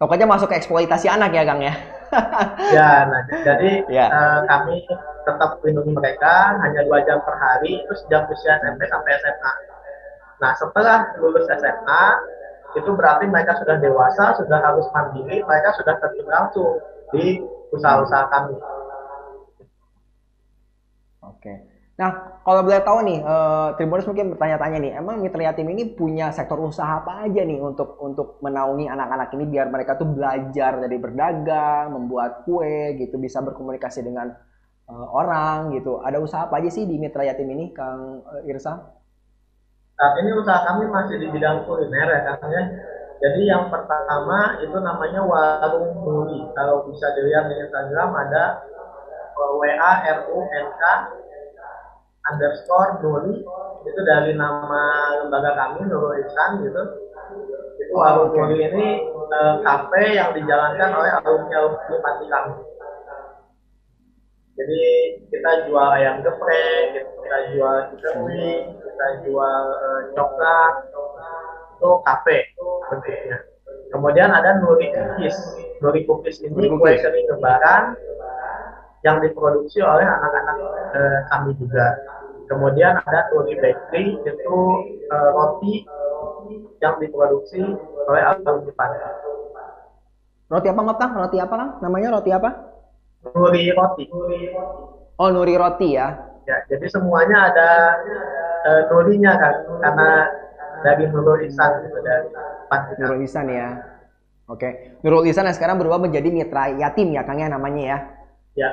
Pokoknya 0.00 0.24
masuk 0.24 0.48
ke 0.48 0.56
eksploitasi 0.56 1.12
anak 1.12 1.36
ya, 1.36 1.44
Kang 1.44 1.60
ya. 1.60 1.76
ya, 2.76 3.04
nah 3.04 3.20
jadi 3.44 3.84
ya. 3.92 4.08
Uh, 4.08 4.40
kami 4.48 4.88
tetap 5.28 5.60
melindungi 5.60 5.92
mereka 5.92 6.56
hanya 6.64 6.88
dua 6.88 7.04
jam 7.04 7.20
per 7.20 7.36
hari 7.36 7.84
itu 7.84 7.92
sejak 8.00 8.24
usia 8.32 8.56
SMP 8.64 8.88
sampai 8.88 9.12
SMA. 9.20 9.52
Nah 10.40 10.56
setelah 10.56 11.04
lulus 11.20 11.44
SMA 11.52 12.04
itu 12.80 12.90
berarti 12.96 13.28
mereka 13.28 13.60
sudah 13.60 13.76
dewasa, 13.76 14.40
sudah 14.40 14.58
harus 14.64 14.88
mandiri, 14.96 15.44
mereka 15.44 15.76
sudah 15.76 15.94
terjun 16.00 16.26
langsung 16.32 16.80
di 17.12 17.44
usaha-usaha 17.76 18.24
kami. 18.32 18.56
Oke. 21.30 21.54
Nah, 22.00 22.40
kalau 22.40 22.64
boleh 22.64 22.80
tahu 22.80 23.04
nih, 23.04 23.20
uh, 23.20 23.76
Tribuners 23.76 24.08
mungkin 24.08 24.32
bertanya-tanya 24.32 24.78
nih, 24.80 24.92
emang 24.96 25.20
Mitra 25.20 25.52
Yatim 25.52 25.68
ini 25.68 25.92
punya 25.92 26.32
sektor 26.32 26.56
usaha 26.56 27.04
apa 27.04 27.28
aja 27.28 27.44
nih 27.44 27.60
untuk 27.60 28.00
untuk 28.00 28.40
menaungi 28.40 28.88
anak-anak 28.88 29.28
ini 29.36 29.44
biar 29.44 29.68
mereka 29.68 30.00
tuh 30.00 30.08
belajar 30.08 30.80
dari 30.80 30.96
berdagang, 30.96 31.92
membuat 31.92 32.48
kue 32.48 32.96
gitu, 32.96 33.20
bisa 33.20 33.44
berkomunikasi 33.44 34.00
dengan 34.00 34.32
uh, 34.88 35.06
orang 35.12 35.76
gitu. 35.76 36.00
Ada 36.00 36.16
usaha 36.24 36.48
apa 36.48 36.64
aja 36.64 36.72
sih 36.72 36.88
di 36.88 36.96
Mitra 36.96 37.20
Yatim 37.20 37.52
ini, 37.52 37.68
Kang 37.76 38.24
uh, 38.24 38.48
Irsa? 38.48 38.80
Saat 40.00 40.14
ini 40.24 40.32
usaha 40.32 40.56
kami 40.72 40.88
masih 40.88 41.20
di 41.20 41.28
bidang 41.28 41.68
kuliner 41.68 42.08
ya, 42.08 42.20
Kang 42.32 42.48
ya. 42.48 42.64
Jadi 43.20 43.44
yang 43.44 43.68
pertama 43.68 44.56
itu 44.64 44.76
namanya 44.80 45.20
warung 45.20 46.00
Nuri. 46.00 46.48
Kalau 46.56 46.88
bisa 46.88 47.12
dilihat 47.12 47.52
di 47.52 47.60
Instagram 47.60 48.08
ada 48.16 48.64
WA 49.36 49.92
RUNK 50.24 50.82
underscore 52.28 53.00
Nuri 53.00 53.40
itu 53.88 54.00
dari 54.04 54.36
nama 54.36 55.16
lembaga 55.24 55.56
kami 55.56 55.88
Nurul 55.88 56.20
Ihsan 56.20 56.60
gitu. 56.60 56.82
Itu 57.80 57.92
oh, 57.96 58.00
warung 58.04 58.36
okay. 58.36 58.38
Nuri 58.44 58.56
ini 58.68 58.86
uh, 59.32 59.54
kafe 59.64 60.20
yang 60.20 60.36
dijalankan 60.36 60.90
oleh 60.92 61.10
alumni 61.16 61.54
alumni 61.64 61.96
panti 62.04 62.26
kami. 62.28 62.52
Jadi 64.60 64.82
kita 65.32 65.50
jual 65.70 65.88
ayam 65.96 66.20
geprek 66.20 67.08
kita 67.08 67.38
jual 67.56 67.76
chicken 67.96 68.16
wing 68.28 68.64
kita 68.76 69.06
jual 69.24 69.62
uh, 69.72 70.00
coklat. 70.12 70.74
Itu 71.80 71.90
kafe 72.04 72.36
bentuknya. 72.92 73.38
Kemudian 73.90 74.30
ada 74.30 74.60
Nuri 74.60 74.92
Cookies. 74.92 75.36
Nuri 75.80 76.04
Cookies 76.04 76.44
ini 76.44 76.68
kue 76.68 76.92
sering 77.00 77.26
lebaran 77.32 77.96
yang 79.00 79.16
diproduksi 79.24 79.80
oleh 79.80 80.04
anak-anak 80.04 80.56
eh, 80.92 81.18
kami 81.32 81.50
juga. 81.56 81.96
Kemudian 82.50 82.98
ada 82.98 83.30
Turi 83.30 83.54
Bakery 83.56 84.18
itu 84.26 84.58
eh, 85.08 85.30
roti 85.32 85.86
yang 86.82 86.98
diproduksi 86.98 87.62
oleh 88.08 88.22
Alun 88.24 88.66
Jepang. 88.66 88.90
Roti 90.50 90.66
apa 90.66 90.80
Kang? 90.98 91.12
Roti 91.14 91.38
apa 91.38 91.54
Kang? 91.54 91.70
Namanya 91.78 92.18
roti 92.18 92.30
apa? 92.34 92.50
Nuri 93.30 93.70
Roti. 93.70 94.04
Oh 95.20 95.28
Nuri 95.30 95.54
Roti 95.54 95.94
ya? 95.94 96.08
Ya, 96.48 96.56
jadi 96.66 96.90
semuanya 96.90 97.52
ada 97.52 97.68
eh, 98.66 98.82
nurinya 98.90 99.32
kan, 99.38 99.54
karena 99.78 100.08
dari 100.82 101.04
Nurul 101.06 101.46
Isan 101.46 101.86
gitu 101.86 101.98
dari 102.02 102.26
Nurul 102.98 103.22
Isan 103.22 103.46
ya. 103.46 103.78
Oke, 104.50 104.98
Nurul 105.06 105.30
Isan 105.30 105.46
yang 105.46 105.54
sekarang 105.54 105.78
berubah 105.78 106.02
menjadi 106.02 106.26
mitra 106.26 106.74
yatim 106.74 107.14
ya 107.14 107.22
Kang 107.22 107.38
ya 107.38 107.46
namanya 107.46 107.82
ya? 107.86 107.98
Ya. 108.58 108.70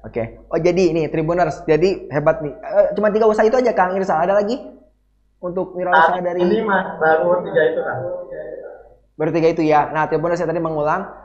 Oke. 0.00 0.16
Okay. 0.16 0.26
Oh 0.48 0.58
jadi 0.58 0.82
ini 0.96 1.02
Tribuners, 1.12 1.60
jadi 1.68 2.08
hebat 2.08 2.40
nih. 2.40 2.54
Uh, 2.56 2.88
cuma 2.96 3.12
tiga 3.12 3.28
usaha 3.28 3.44
itu 3.44 3.56
aja 3.56 3.72
Kang 3.76 3.92
Irsal. 3.92 4.16
Ada 4.24 4.40
lagi 4.40 4.56
untuk 5.40 5.76
wirausaha 5.76 6.20
dari 6.20 6.40
ini 6.40 6.64
mas 6.64 6.96
baru 6.96 7.44
tiga 7.44 7.62
itu 7.68 7.80
kan? 7.84 7.96
Baru 9.20 9.30
tiga 9.36 9.48
itu 9.52 9.62
ya. 9.64 9.92
Nah 9.92 10.08
Tribuners 10.08 10.40
saya 10.40 10.48
tadi 10.48 10.60
mengulang. 10.60 11.20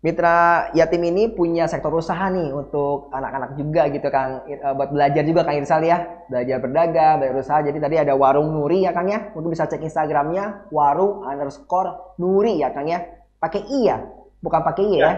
Mitra 0.00 0.72
yatim 0.72 1.12
ini 1.12 1.28
punya 1.28 1.68
sektor 1.68 1.92
usaha 1.92 2.32
nih 2.32 2.56
untuk 2.56 3.12
anak-anak 3.12 3.52
juga 3.60 3.84
gitu 3.92 4.08
Kang 4.08 4.48
uh, 4.48 4.72
buat 4.72 4.96
belajar 4.96 5.20
juga 5.28 5.44
Kang 5.44 5.60
Irsal 5.60 5.84
ya 5.84 6.24
belajar 6.24 6.56
berdagang 6.56 7.20
berusaha 7.20 7.60
jadi 7.68 7.76
tadi 7.76 7.96
ada 8.00 8.16
warung 8.16 8.48
Nuri 8.48 8.88
ya 8.88 8.96
Kang 8.96 9.12
ya 9.12 9.28
mungkin 9.36 9.52
bisa 9.52 9.68
cek 9.68 9.84
Instagramnya 9.84 10.72
warung 10.72 11.20
underscore 11.28 12.16
Nuri 12.16 12.64
ya 12.64 12.72
Kang 12.72 12.88
ya 12.88 13.04
pakai 13.44 13.60
i 13.60 13.92
ya 13.92 14.00
bukan 14.40 14.60
pakai 14.64 14.84
i 14.88 14.96
ya, 14.96 15.04
ya 15.04 15.12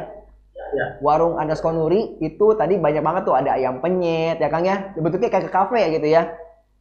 ya. 0.73 0.87
warung 1.05 1.37
underscore 1.37 1.77
Nuri 1.77 2.17
itu 2.21 2.57
tadi 2.57 2.81
banyak 2.81 3.05
banget 3.05 3.23
tuh 3.29 3.37
ada 3.37 3.57
ayam 3.57 3.79
penyet 3.79 4.41
ya 4.41 4.49
Kang 4.49 4.65
ya. 4.65 4.93
Bentuknya 4.97 5.29
kayak 5.29 5.49
ke 5.49 5.53
kafe 5.53 5.79
ya 5.81 5.89
gitu 5.93 6.09
ya. 6.09 6.23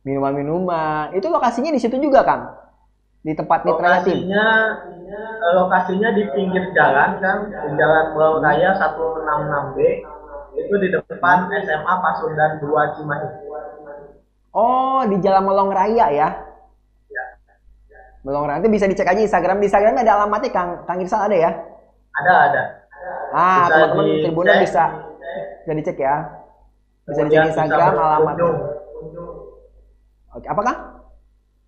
Minuman-minuman. 0.08 1.14
Itu 1.14 1.30
lokasinya 1.30 1.70
di 1.70 1.80
situ 1.80 1.96
juga 2.02 2.26
Kang? 2.26 2.50
Di 3.22 3.38
tempat 3.38 3.62
mitra 3.64 4.02
lokasinya 4.02 4.46
eh, 5.14 5.54
lokasinya 5.54 6.10
di 6.18 6.24
pinggir 6.34 6.74
jalan 6.74 7.22
kan 7.22 7.38
di 7.54 7.70
jalan 7.78 8.18
Pulau 8.18 8.42
Raya 8.42 8.74
166B 8.74 9.78
itu 10.58 10.74
di 10.82 10.88
depan 10.92 11.48
SMA 11.64 11.94
Pasundan 12.02 12.60
2 12.60 12.96
Cimahi. 12.98 13.30
Oh 14.52 15.06
di 15.08 15.16
Jalan 15.24 15.48
Melong 15.48 15.72
Raya 15.72 16.12
ya? 16.12 16.30
Ya 17.08 17.26
Melong 18.28 18.46
Raya. 18.52 18.60
Itu 18.60 18.68
bisa 18.68 18.86
dicek 18.90 19.08
aja 19.08 19.22
Instagram. 19.22 19.64
Di 19.64 19.72
Instagram 19.72 20.02
ada 20.02 20.14
alamatnya 20.20 20.52
Kang? 20.52 20.70
Kang 20.84 21.00
Irsal 21.00 21.32
ada 21.32 21.38
ya? 21.38 21.52
Ada, 22.20 22.34
ada. 22.52 22.64
Ah, 23.32 23.66
teman-teman 23.72 24.06
Tribunal 24.26 24.56
bisa 24.60 24.84
bisa 25.64 25.74
dicek 25.78 25.98
ya. 26.02 26.16
Bisa 27.08 27.22
dicek 27.28 27.48
Instagram 27.54 27.94
alamatnya. 27.96 28.52
Oke, 30.32 30.48
apakah? 30.48 30.76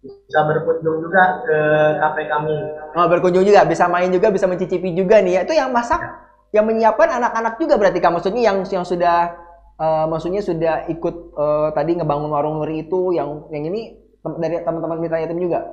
Bisa 0.03 0.39
berkunjung 0.43 0.99
juga 0.99 1.43
ke 1.47 1.57
kafe 1.99 2.21
kami. 2.27 2.55
Oh, 2.95 3.07
berkunjung 3.07 3.43
juga, 3.47 3.63
bisa 3.63 3.87
main 3.87 4.11
juga, 4.11 4.31
bisa 4.31 4.47
mencicipi 4.47 4.91
juga 4.91 5.23
nih 5.23 5.39
ya. 5.39 5.41
Itu 5.47 5.55
yang 5.55 5.71
masak, 5.71 5.99
ya. 5.99 6.59
yang 6.59 6.65
menyiapkan 6.67 7.19
anak-anak 7.19 7.55
juga 7.59 7.75
berarti 7.79 7.99
kan 8.03 8.11
maksudnya 8.11 8.43
yang 8.51 8.67
yang 8.67 8.83
sudah 8.83 9.35
uh, 9.79 10.05
maksudnya 10.07 10.43
sudah 10.43 10.87
ikut 10.91 11.15
uh, 11.35 11.69
tadi 11.71 11.95
ngebangun 11.95 12.29
warung 12.31 12.59
nuri 12.59 12.83
itu 12.87 13.15
yang 13.15 13.47
yang 13.51 13.63
ini 13.67 13.99
dari 14.39 14.63
teman-teman 14.63 14.99
mitra 14.99 15.23
yatim 15.23 15.39
juga. 15.39 15.63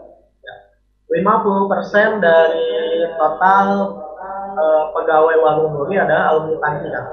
50% 1.11 2.23
dari 2.23 2.71
total 3.19 3.67
uh, 4.57 4.83
pegawai 4.95 5.37
warung 5.39 5.73
nuri 5.75 6.01
adalah 6.01 6.35
alumni 6.35 6.71
kan. 6.79 7.05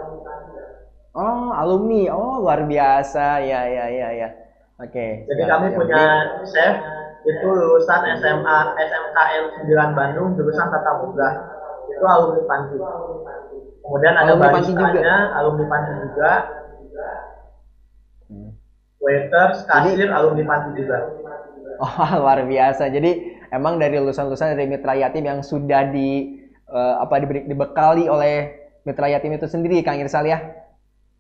Oh, 1.18 1.50
alumni. 1.50 2.14
Oh, 2.14 2.46
luar 2.46 2.62
biasa. 2.70 3.42
Ya, 3.42 3.66
ya, 3.66 3.86
ya, 3.90 4.10
ya. 4.14 4.30
Oke. 4.78 4.94
Okay. 4.94 5.12
Jadi 5.26 5.42
ya, 5.42 5.48
kami 5.50 5.68
ya, 5.74 5.76
punya 5.76 6.04
chef 6.46 6.76
itu 7.26 7.48
lulusan 7.50 8.02
SMA 8.22 8.60
SMKN 8.78 9.44
9 9.66 9.98
Bandung 9.98 10.38
jurusan 10.38 10.70
Tata 10.70 11.02
Boga. 11.02 11.30
Itu 11.90 12.06
alumni 12.06 12.44
panti. 12.46 12.78
Kemudian 13.82 14.14
ada 14.14 14.38
alumni 14.38 14.62
juga. 14.62 15.16
alumni 15.34 15.66
panti 15.66 15.92
juga. 16.06 16.32
Hmm. 18.30 18.50
Waiters, 19.02 19.66
kasir, 19.66 19.98
Jadi, 19.98 20.14
alumni 20.14 20.44
panti 20.46 20.70
juga. 20.78 20.98
Oh, 21.82 21.98
luar 22.22 22.46
biasa. 22.46 22.94
Jadi 22.94 23.42
emang 23.50 23.82
dari 23.82 23.98
lulusan-lulusan 23.98 24.54
dari 24.54 24.70
mitra 24.70 24.94
yatim 24.94 25.26
yang 25.26 25.42
sudah 25.42 25.90
di 25.90 26.38
uh, 26.72 27.04
apa 27.04 27.16
diberi, 27.24 27.48
dibekali 27.48 28.08
oleh 28.08 28.68
mitra 28.88 29.08
yatim 29.12 29.36
itu 29.36 29.48
sendiri 29.48 29.84
Kang 29.84 30.00
Irsal 30.00 30.28
ya. 30.28 30.40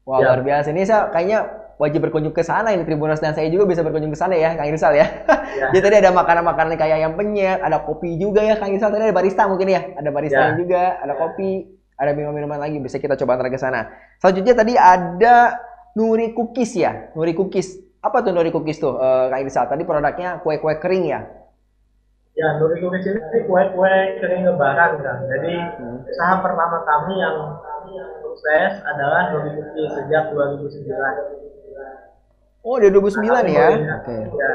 Wah, 0.08 0.24
ya. 0.24 0.32
luar 0.32 0.42
biasa. 0.44 0.72
Ini 0.72 0.88
saya 0.88 1.12
kayaknya 1.12 1.39
wajib 1.77 2.00
berkunjung 2.08 2.32
ke 2.34 2.42
sana 2.42 2.74
ini 2.74 2.88
Tribuners 2.88 3.20
dan 3.22 3.36
saya 3.36 3.51
juga 3.51 3.68
bisa 3.70 3.84
berkunjung 3.84 4.10
ke 4.10 4.20
sana 4.20 4.39
ya 4.39 4.56
Kang 4.56 4.72
Irsal 4.72 4.96
ya. 4.96 5.08
ya. 5.27 5.68
Jadi 5.75 5.82
tadi 5.84 5.96
ada 6.00 6.12
makanan-makanan 6.16 6.80
kayak 6.80 6.96
ayam 7.04 7.13
penyet, 7.20 7.60
ada 7.60 7.84
kopi 7.84 8.16
juga 8.16 8.39
ya 8.44 8.56
Kang 8.56 8.72
Irsal. 8.72 8.92
Tadi 8.92 9.12
ada 9.12 9.16
barista 9.16 9.44
mungkin 9.51 9.68
ya. 9.68 9.82
Ada 10.00 10.10
barista 10.10 10.44
ya. 10.44 10.56
juga, 10.56 10.84
ada 11.04 11.13
kopi, 11.20 11.68
ada 12.00 12.12
minuman-minuman 12.16 12.60
lagi 12.62 12.77
bisa 12.80 12.98
kita 13.01 13.20
coba 13.20 13.36
antar 13.36 13.51
ke 13.51 13.60
sana. 13.60 13.92
Selanjutnya 14.24 14.54
tadi 14.56 14.74
ada 14.80 15.60
Nuri 15.98 16.32
Cookies 16.32 16.72
ya. 16.77 17.12
Nuri 17.13 17.36
Cookies. 17.36 17.75
Apa 18.00 18.24
tuh 18.24 18.32
Nuri 18.32 18.54
Cookies 18.56 18.80
tuh 18.80 18.96
uh, 18.96 19.27
Kang 19.27 19.44
Irsal? 19.44 19.68
Tadi 19.68 19.84
produknya 19.84 20.39
kue-kue 20.39 20.80
kering 20.80 21.06
ya. 21.12 21.37
Ya, 22.38 22.53
Cookies 22.62 23.01
ini 23.10 23.50
kue-kue 23.50 23.96
kering 24.22 24.46
lebaran 24.46 25.01
kan. 25.01 25.25
Jadi 25.25 25.58
hmm. 25.58 26.06
usaha 26.06 26.38
pertama 26.38 26.86
kami 26.86 27.17
yang 27.17 27.58
sukses 28.22 28.77
adalah 28.86 29.34
Nuri 29.34 29.58
Cookies 29.58 29.98
sejak 29.98 30.29
2009. 30.29 30.94
Oh, 32.62 32.77
dari 32.77 32.94
2009 32.94 33.25
nah, 33.25 33.42
ya? 33.42 33.68
Oke. 33.74 33.90
Okay. 34.05 34.22
Ya, 34.38 34.51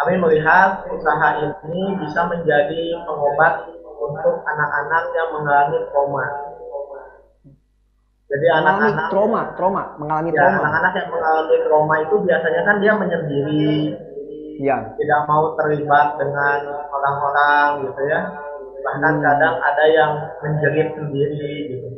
kami 0.00 0.14
melihat 0.16 0.88
usaha 0.88 1.28
ini 1.44 1.82
bisa 2.00 2.24
menjadi 2.24 3.04
pengobat 3.04 3.68
untuk 4.00 4.40
anak-anak 4.48 5.04
yang 5.12 5.28
mengalami 5.36 5.78
trauma. 5.92 6.24
Jadi 8.26 8.46
anak-anak 8.48 9.12
trauma, 9.12 9.40
trauma, 9.60 9.82
mengalami 10.00 10.32
ya, 10.32 10.40
trauma. 10.40 10.58
Anak-anak 10.72 10.92
yang 10.96 11.08
mengalami 11.12 11.56
trauma 11.68 11.94
itu 12.00 12.16
biasanya 12.24 12.60
kan 12.64 12.76
dia 12.80 12.92
menyendiri, 12.96 13.76
ya. 14.60 14.76
tidak 14.96 15.20
mau 15.28 15.52
terlibat 15.58 16.16
dengan 16.20 16.60
orang-orang 16.88 17.90
gitu 17.90 18.02
ya 18.08 18.20
bahkan 18.86 19.18
hmm. 19.18 19.24
kadang 19.26 19.56
ada 19.58 19.84
yang 19.90 20.12
menjerit 20.46 20.88
sendiri 20.94 21.54
gitu 21.74 21.88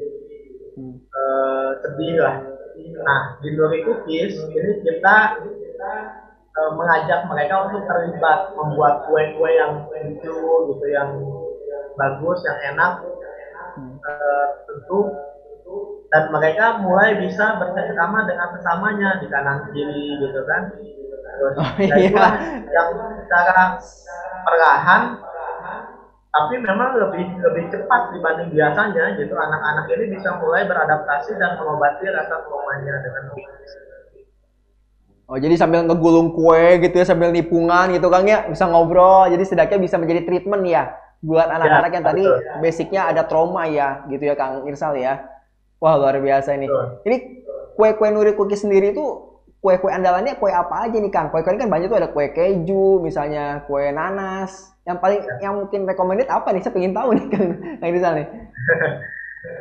hmm. 0.80 0.96
e, 1.04 1.22
sedih 1.84 2.16
lah 2.24 2.36
nah 3.04 3.22
di 3.44 3.48
Nuri 3.52 3.84
Cookies 3.84 4.40
ini 4.48 4.72
kita 4.80 5.16
e, 6.48 6.60
mengajak 6.72 7.28
mereka 7.28 7.68
untuk 7.68 7.84
terlibat 7.84 8.56
membuat 8.56 9.04
kue-kue 9.04 9.50
yang 9.52 9.84
lucu 9.92 10.38
gitu 10.72 10.86
yang 10.88 11.12
bagus 12.00 12.40
yang 12.48 12.58
enak 12.72 12.92
hmm. 13.76 13.96
e, 14.00 14.12
tentu 14.64 15.00
dan 16.08 16.32
mereka 16.32 16.80
mulai 16.80 17.20
bisa 17.20 17.60
bersama 17.60 18.24
dengan 18.24 18.48
sesamanya 18.56 19.20
di 19.20 19.28
kanan 19.28 19.68
kiri 19.68 20.16
gitu 20.16 20.40
kan 20.48 20.72
oh, 21.58 21.72
iya. 21.78 22.26
yang 22.68 22.88
secara 23.24 23.78
perlahan 24.42 25.02
tapi 26.28 26.54
memang 26.60 26.94
lebih 26.94 27.24
lebih 27.40 27.64
cepat 27.72 28.14
dibanding 28.14 28.52
biasanya 28.52 29.16
gitu 29.16 29.34
anak-anak 29.34 29.90
ini 29.90 30.14
bisa 30.14 30.36
mulai 30.38 30.68
beradaptasi 30.68 31.34
dan 31.40 31.56
mengobati 31.58 32.04
rasa 32.12 32.44
traumanya 32.46 32.94
dengan 33.02 33.24
Oh 35.28 35.36
jadi 35.36 35.60
sambil 35.60 35.84
ngegulung 35.84 36.32
kue 36.32 36.80
gitu 36.80 37.04
ya 37.04 37.04
sambil 37.04 37.28
nipungan 37.28 37.92
gitu 37.92 38.08
Kang 38.08 38.24
ya 38.24 38.48
bisa 38.48 38.64
ngobrol 38.64 39.28
jadi 39.28 39.44
setidaknya 39.44 39.76
bisa 39.76 40.00
menjadi 40.00 40.24
treatment 40.24 40.64
ya 40.64 40.88
buat 41.20 41.52
anak-anak 41.52 41.90
ya, 41.90 41.94
yang 41.98 42.04
tadi 42.06 42.24
basicnya 42.64 43.02
ada 43.12 43.22
trauma 43.28 43.68
ya 43.68 44.08
gitu 44.08 44.24
ya 44.24 44.34
Kang 44.38 44.64
Irsal 44.64 44.96
ya. 44.96 45.20
Wah 45.78 45.94
luar 46.00 46.18
biasa 46.18 46.56
ini. 46.56 46.66
Betul. 46.66 46.86
Ini 47.06 47.16
kue-kue 47.76 48.08
Nuri 48.10 48.32
Cookies 48.34 48.66
sendiri 48.66 48.96
itu 48.96 49.04
kue-kue 49.58 49.90
andalannya 49.90 50.38
kue 50.38 50.54
apa 50.54 50.86
aja 50.86 50.96
nih 50.96 51.10
Kang? 51.10 51.34
Kue-kue 51.34 51.50
ini 51.50 51.62
kan 51.66 51.70
banyak 51.70 51.90
tuh 51.90 51.98
ada 51.98 52.10
kue 52.14 52.30
keju, 52.30 53.02
misalnya 53.02 53.66
kue 53.66 53.90
nanas. 53.90 54.70
Yang 54.86 54.98
paling 55.02 55.20
ya. 55.20 55.34
yang 55.50 55.54
mungkin 55.58 55.84
recommended 55.84 56.30
apa 56.30 56.54
nih? 56.54 56.62
Saya 56.62 56.74
pengen 56.74 56.94
tahu 56.94 57.10
nih 57.18 57.26
Kang. 57.28 57.48
Nah, 57.82 57.86
ini 57.90 57.98
nih. 57.98 58.26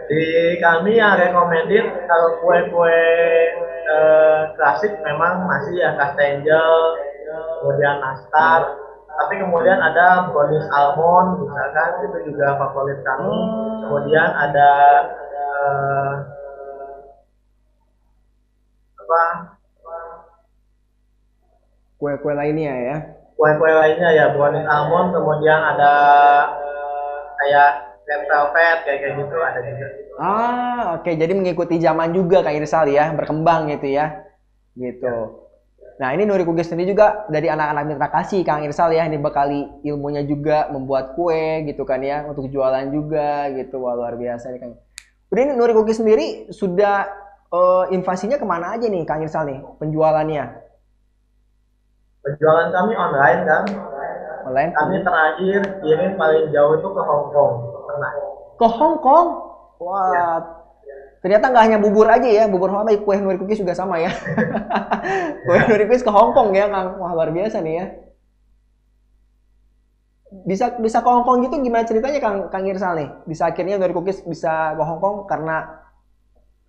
Di 0.08 0.24
kami 0.62 0.92
yang 0.98 1.18
recommended 1.18 1.86
kalau 2.06 2.30
kue-kue 2.46 3.02
eh, 3.90 4.42
klasik 4.54 4.94
memang 5.02 5.50
masih 5.50 5.82
ya 5.82 5.98
kastengel, 5.98 6.74
kemudian 7.62 7.98
nastar, 7.98 8.78
tapi 9.18 9.42
kemudian 9.42 9.82
ada 9.82 10.30
brownies 10.30 10.70
almond 10.70 11.42
misalkan 11.42 11.90
itu 12.06 12.18
juga 12.32 12.54
favorit 12.62 13.02
kami. 13.02 13.34
Hmm. 13.34 13.82
Kemudian 13.88 14.30
ada 14.30 14.72
eh, 15.34 16.14
apa 19.02 19.57
kue-kue 21.98 22.34
lainnya 22.34 22.74
ya 22.74 22.96
kue-kue 23.38 23.72
lainnya 23.74 24.10
ya 24.14 24.26
brownies 24.34 24.66
almond 24.66 25.14
kemudian 25.14 25.60
ada 25.62 25.94
kayak 27.38 27.70
red 28.08 28.24
velvet 28.26 28.78
kayak 28.88 29.00
kayak 29.04 29.14
gitu 29.20 29.36
ada 29.38 29.60
juga 29.62 29.88
ah 30.18 30.86
oke 30.98 31.04
okay. 31.06 31.14
jadi 31.20 31.34
mengikuti 31.36 31.76
zaman 31.78 32.16
juga 32.16 32.42
kayak 32.42 32.66
Irsal 32.66 32.90
ya 32.90 33.14
berkembang 33.14 33.70
gitu 33.70 33.88
ya 33.92 34.26
gitu 34.78 35.44
Nah 35.98 36.14
ini 36.14 36.30
Nuri 36.30 36.46
Kugis 36.46 36.70
sendiri 36.70 36.94
juga 36.94 37.26
dari 37.26 37.50
anak-anak 37.50 37.84
mitra 37.90 38.10
kasih 38.14 38.46
Kang 38.46 38.62
Irsal 38.62 38.94
ya 38.94 39.10
ini 39.10 39.18
bekali 39.18 39.66
ilmunya 39.82 40.22
juga 40.30 40.70
membuat 40.70 41.18
kue 41.18 41.66
gitu 41.66 41.90
kan 41.90 42.06
ya 42.06 42.22
untuk 42.30 42.54
jualan 42.54 42.94
juga 42.94 43.50
gitu 43.58 43.82
Wah, 43.82 43.98
luar 43.98 44.14
biasa 44.14 44.54
nih 44.54 44.62
Kang. 44.62 44.78
Udah 45.34 45.42
ini 45.42 45.54
Nuri 45.58 45.74
Kugis 45.74 45.98
sendiri 45.98 46.54
sudah 46.54 47.10
uh, 47.50 47.90
invasinya 47.90 48.38
ke 48.38 48.46
mana 48.46 48.78
aja 48.78 48.86
nih 48.86 49.10
Kang 49.10 49.26
Irsal 49.26 49.50
nih 49.50 49.60
penjualannya? 49.82 50.67
Penjualan 52.28 52.68
kami 52.76 52.94
online 53.00 53.42
kan. 53.48 53.64
Online. 54.52 54.72
Kami 54.76 54.96
terakhir 55.00 55.62
kirim 55.80 56.12
paling 56.20 56.52
jauh 56.52 56.76
itu 56.76 56.90
ke 56.92 57.02
Hong 57.08 57.26
Kong. 57.32 57.54
Pernah. 57.88 58.12
Ke 58.60 58.68
Hong 58.68 58.98
Kong? 59.00 59.28
Wah. 59.80 60.12
Ya. 60.12 60.28
Ternyata 61.24 61.46
nggak 61.50 61.64
hanya 61.72 61.80
bubur 61.80 62.08
aja 62.08 62.28
ya, 62.28 62.46
bubur 62.52 62.70
sama 62.70 62.92
kue 62.94 63.16
nuri 63.16 63.40
cookies 63.40 63.64
juga 63.64 63.74
sama 63.74 63.98
ya. 64.04 64.12
kue 65.48 65.58
nuri 65.72 65.88
cookies 65.88 66.04
ke 66.04 66.12
Hong 66.12 66.36
Kong 66.36 66.52
ya, 66.52 66.68
Kang. 66.68 67.00
Wah, 67.00 67.16
luar 67.16 67.32
biasa 67.32 67.64
nih 67.64 67.74
ya. 67.80 67.86
Bisa 70.44 70.76
bisa 70.84 71.00
ke 71.00 71.10
Hong 71.10 71.24
Kong 71.24 71.48
gitu 71.48 71.56
gimana 71.64 71.88
ceritanya 71.88 72.20
Kang 72.20 72.52
Kang 72.52 72.68
Irsal 72.68 73.00
nih? 73.00 73.10
Bisa 73.24 73.48
akhirnya 73.48 73.80
nuri 73.80 73.96
cookies 73.96 74.20
bisa 74.28 74.76
ke 74.76 74.84
Hong 74.84 75.00
Kong 75.00 75.24
karena 75.32 75.64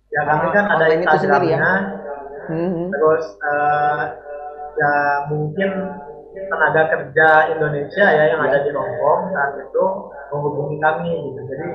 ya 0.09 0.25
kami 0.25 0.47
kan 0.55 0.65
ada 0.71 0.85
itu 0.87 1.17
sendiri 1.19 1.51
ya. 1.51 1.59
Hmm. 2.49 2.89
Terus 2.89 3.25
uh, 3.45 4.03
ya 4.77 4.93
mungkin 5.31 5.69
tenaga 6.35 6.83
kerja 6.93 7.27
Indonesia 7.57 8.05
ya 8.05 8.23
yang 8.35 8.41
ada 8.45 8.61
di 8.61 8.69
Hongkong 8.69 9.33
saat 9.33 9.53
itu 9.57 9.85
menghubungi 10.29 10.77
kami 10.77 11.13
gitu. 11.13 11.41
Jadi 11.49 11.67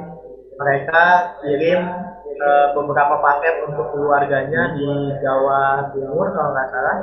mereka 0.55 1.03
kirim 1.43 1.81
e, 2.23 2.49
beberapa 2.79 3.19
paket 3.19 3.55
untuk 3.67 3.91
keluarganya 3.91 4.79
di 4.79 4.87
Jawa 5.19 5.91
Timur 5.91 6.31
kalau 6.31 6.51
nggak 6.55 6.71
salah. 6.71 6.99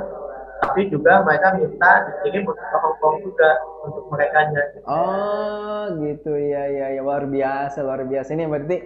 Tapi 0.62 0.86
juga 0.94 1.26
mereka 1.26 1.58
minta 1.58 1.90
dikirim 2.08 2.48
untuk 2.48 2.66
ke 2.66 2.78
Hongkong 2.80 3.16
juga 3.26 3.50
untuk 3.84 4.04
mereka 4.08 4.38
nya. 4.48 4.62
Oh 4.88 5.84
gitu 6.00 6.32
ya 6.32 6.64
ya 6.72 6.86
ya 6.96 7.00
luar 7.04 7.28
biasa 7.28 7.84
luar 7.84 8.08
biasa 8.08 8.32
ini 8.32 8.48
berarti 8.48 8.76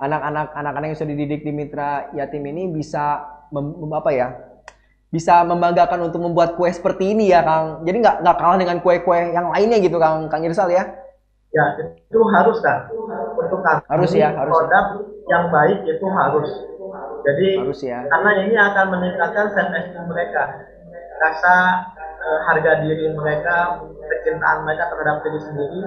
anak-anak 0.00 0.52
anak-anak 0.56 0.86
yang 0.92 0.98
sudah 0.98 1.12
dididik 1.12 1.44
di 1.44 1.52
mitra 1.52 2.08
yatim 2.16 2.44
ini 2.48 2.72
bisa 2.72 3.20
mem, 3.52 3.92
apa 3.92 4.10
ya 4.12 4.28
bisa 5.10 5.42
membanggakan 5.42 6.06
untuk 6.06 6.22
membuat 6.22 6.54
kue 6.54 6.70
seperti 6.70 7.12
ini 7.12 7.34
ya 7.34 7.42
Kang. 7.42 7.82
Jadi 7.82 7.96
nggak 7.98 8.16
nggak 8.22 8.36
kalah 8.38 8.58
dengan 8.58 8.78
kue-kue 8.78 9.34
yang 9.34 9.50
lainnya 9.50 9.82
gitu 9.82 9.98
Kang 9.98 10.30
Kang 10.30 10.46
Irsal 10.46 10.70
ya. 10.70 10.86
Ya, 11.50 11.66
itu 11.82 12.20
harus 12.30 12.62
kan 12.62 12.86
untuk 13.34 13.58
kami. 13.58 13.82
Harus 13.90 14.10
ya, 14.14 14.30
harus. 14.30 14.54
Produk 14.54 14.86
yang 15.26 15.50
baik 15.50 15.82
itu 15.82 16.06
harus. 16.06 16.50
Jadi 17.26 17.48
harus 17.58 17.80
ya. 17.82 18.06
karena 18.06 18.30
ini 18.46 18.54
akan 18.54 18.86
meningkatkan 18.94 19.50
self 19.50 19.74
esteem 19.74 20.06
mereka, 20.06 20.42
rasa 21.18 21.54
uh, 22.22 22.38
harga 22.46 22.86
diri 22.86 23.10
mereka, 23.18 23.82
kecintaan 23.82 24.62
mereka 24.62 24.94
terhadap 24.94 25.26
diri 25.26 25.40
sendiri. 25.42 25.82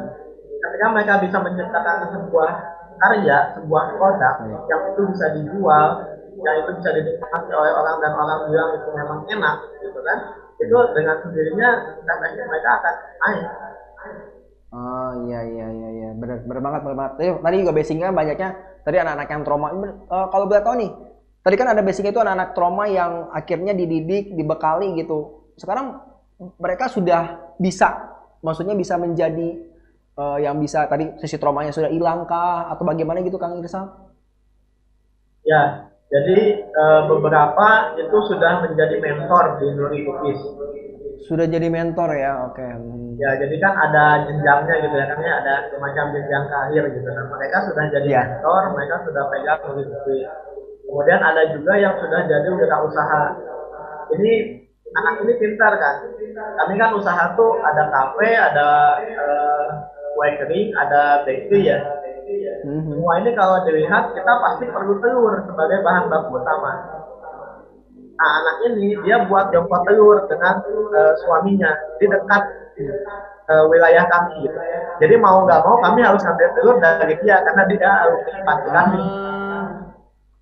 Ketika 0.63 0.85
mereka 0.91 1.13
bisa 1.23 1.37
menciptakan 1.39 2.11
sebuah 2.11 2.51
karya, 2.99 3.37
sebuah 3.55 3.83
produk 3.95 4.35
yang 4.67 4.81
itu 4.91 5.01
bisa 5.15 5.25
dijual, 5.31 6.12
yang 6.43 6.55
itu 6.59 6.71
bisa 6.77 6.89
dinikmati 6.91 7.51
oleh 7.55 7.71
orang 7.71 7.95
dan 8.03 8.13
orang 8.13 8.39
bilang 8.51 8.69
itu 8.75 8.89
memang 8.91 9.19
enak, 9.31 9.57
gitu 9.79 9.99
kan? 10.03 10.17
Itu 10.59 10.77
dengan 10.93 11.15
sendirinya 11.23 11.69
esteem 12.03 12.45
mereka 12.47 12.69
akan 12.79 12.95
naik. 13.23 13.47
Oh 14.73 15.11
iya 15.29 15.39
iya 15.45 15.67
iya 15.69 15.89
iya 15.93 16.09
benar 16.17 16.41
benar 16.49 16.61
banget 16.65 16.81
benar 16.81 16.97
banget. 16.97 17.13
Tadi, 17.17 17.29
tadi 17.45 17.55
juga 17.61 17.73
basicnya 17.77 18.09
banyaknya 18.09 18.49
tadi 18.81 18.97
anak-anak 18.97 19.27
yang 19.29 19.41
trauma. 19.45 19.67
Uh, 20.09 20.27
kalau 20.33 20.45
boleh 20.49 20.63
tahu 20.65 20.75
nih, 20.81 20.91
tadi 21.45 21.55
kan 21.61 21.67
ada 21.71 21.81
basicnya 21.85 22.11
itu 22.11 22.21
anak-anak 22.21 22.49
trauma 22.57 22.85
yang 22.89 23.29
akhirnya 23.29 23.73
dididik, 23.77 24.33
dibekali 24.33 24.97
gitu. 24.97 25.45
Sekarang 25.61 26.01
mereka 26.57 26.89
sudah 26.89 27.53
bisa, 27.61 28.17
maksudnya 28.41 28.73
bisa 28.73 28.97
menjadi 28.97 29.61
uh, 30.17 30.41
yang 30.41 30.57
bisa 30.57 30.89
tadi 30.89 31.13
sisi 31.21 31.37
traumanya 31.37 31.69
sudah 31.69 31.93
hilang 31.93 32.25
kah 32.25 32.73
atau 32.73 32.81
bagaimana 32.81 33.21
gitu 33.21 33.37
Kang 33.37 33.61
Irsal? 33.61 33.93
Ya, 35.45 35.92
jadi 36.13 36.37
uh, 36.69 37.01
beberapa 37.09 37.97
itu 37.97 38.17
sudah 38.29 38.61
menjadi 38.69 39.01
mentor 39.01 39.57
di 39.57 39.67
Nuri 39.73 39.99
Cookies 40.05 40.41
sudah 41.23 41.47
jadi 41.47 41.71
mentor 41.71 42.11
ya, 42.19 42.51
oke. 42.51 42.59
Okay. 42.59 42.71
Ya, 43.15 43.31
jadi 43.39 43.55
kan 43.63 43.73
ada 43.79 44.27
jenjangnya 44.27 44.75
gitu 44.83 44.95
ya, 44.99 45.05
kan 45.07 45.19
ya 45.23 45.33
ada 45.39 45.53
semacam 45.71 46.05
jenjang 46.11 46.45
karir 46.51 46.83
gitu. 46.91 47.07
Nah, 47.07 47.25
mereka 47.31 47.57
sudah 47.63 47.83
jadi 47.87 48.09
yeah. 48.11 48.25
mentor, 48.27 48.61
mereka 48.75 48.95
sudah 49.07 49.23
pegang 49.31 49.61
begitu. 49.71 50.27
Kemudian 50.83 51.21
ada 51.23 51.43
juga 51.55 51.73
yang 51.79 51.95
sudah 51.95 52.27
jadi 52.27 52.47
usaha. 52.59 53.23
Ini 54.19 54.33
anak 54.91 55.23
ini 55.23 55.33
pintar 55.39 55.73
kan. 55.79 55.95
Kami 56.33 56.73
kan 56.75 56.91
usaha 56.91 57.23
tuh 57.39 57.55
ada 57.63 57.83
kafe, 57.87 58.29
ada 58.35 58.67
uh, 58.99 59.67
kue 60.19 60.29
kering, 60.43 60.75
ada 60.75 61.23
bakery 61.23 61.71
ya. 61.71 61.79
Mm-hmm. 62.23 62.95
Semua 62.95 63.13
ini 63.19 63.31
kalau 63.35 63.57
dilihat 63.67 64.15
kita 64.15 64.33
pasti 64.39 64.65
perlu 64.71 64.97
telur 65.03 65.43
sebagai 65.43 65.83
bahan 65.83 66.07
baku 66.07 66.39
utama 66.39 67.03
Nah, 68.13 68.29
anak 68.39 68.55
ini 68.71 68.93
dia 69.03 69.25
buat 69.25 69.49
jongkok 69.49 69.83
telur 69.89 70.29
dengan 70.29 70.61
uh, 70.63 71.13
suaminya 71.25 71.73
di 71.97 72.05
dekat 72.05 72.43
uh, 73.49 73.65
wilayah 73.67 74.05
kami. 74.05 74.45
Gitu. 74.45 74.59
Jadi 75.01 75.13
mau 75.17 75.43
nggak 75.43 75.59
mau 75.65 75.75
kami 75.81 76.05
harus 76.05 76.21
ngambil 76.21 76.49
telur 76.55 76.77
dari 76.77 77.15
dia 77.25 77.41
karena 77.41 77.63
dia 77.67 77.89
harus 77.89 78.19
panti 78.45 78.69
kami. 78.69 79.03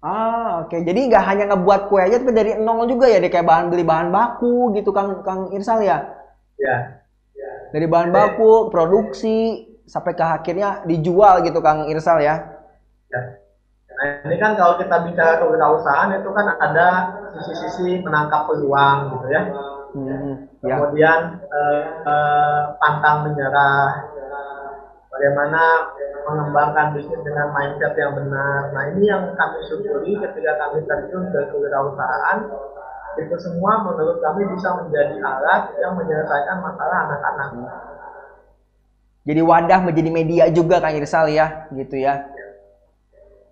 Ah, 0.02 0.66
oke. 0.66 0.74
Okay. 0.74 0.82
Jadi 0.84 1.00
nggak 1.10 1.26
hanya 1.26 1.44
ngebuat 1.54 1.82
kue 1.88 2.02
aja, 2.02 2.18
tapi 2.20 2.34
dari 2.34 2.52
nol 2.58 2.90
juga 2.90 3.06
ya, 3.06 3.22
dia 3.22 3.32
kayak 3.32 3.48
bahan 3.48 3.70
beli 3.70 3.86
bahan 3.86 4.10
baku 4.10 4.74
gitu, 4.74 4.90
Kang 4.94 5.22
Kang 5.22 5.54
Irsal 5.54 5.86
ya? 5.86 6.06
Ya. 6.58 7.02
Dari 7.72 7.86
bahan 7.88 8.10
baku, 8.10 8.74
produksi, 8.74 9.71
sampai 9.92 10.16
ke 10.16 10.24
akhirnya 10.24 10.88
dijual 10.88 11.44
gitu, 11.44 11.60
Kang 11.60 11.92
Irsal 11.92 12.24
ya? 12.24 12.40
Ya. 13.12 13.22
Nah, 13.92 14.08
ini 14.24 14.40
kan 14.40 14.56
kalau 14.56 14.80
kita 14.80 15.04
bicara 15.04 15.38
kewirausahaan 15.44 16.16
itu 16.16 16.30
kan 16.32 16.56
ada 16.58 16.88
sisi-sisi 17.36 18.00
menangkap 18.00 18.48
peluang 18.48 19.20
gitu 19.20 19.28
ya. 19.28 19.44
Hmm, 19.92 20.48
ya. 20.64 20.80
Kemudian 20.80 21.20
eh, 21.44 21.84
eh, 22.08 22.62
pantang 22.80 23.28
menyerah, 23.28 24.08
bagaimana 25.12 25.62
mengembangkan 26.26 26.98
bisnis 26.98 27.22
dengan 27.22 27.52
mindset 27.52 27.94
yang 28.00 28.16
benar. 28.16 28.72
Nah 28.72 28.84
ini 28.96 29.06
yang 29.12 29.36
kami 29.36 29.60
syukuri 29.68 30.18
ketika 30.18 30.52
kami 30.58 30.82
terjun 30.88 31.30
ke 31.30 31.40
kewirausahaan 31.52 32.48
itu 33.20 33.36
semua 33.44 33.84
menurut 33.84 34.24
kami 34.24 34.48
bisa 34.56 34.72
menjadi 34.82 35.20
alat 35.20 35.76
yang 35.84 36.00
menyelesaikan 36.00 36.58
masalah 36.64 36.98
anak-anak. 37.12 37.50
Jadi 39.22 39.42
wadah 39.46 39.80
menjadi 39.86 40.10
media 40.10 40.44
juga 40.50 40.82
Kang 40.82 40.98
Irsal 40.98 41.30
ya, 41.30 41.70
gitu 41.78 41.94
ya. 41.94 42.26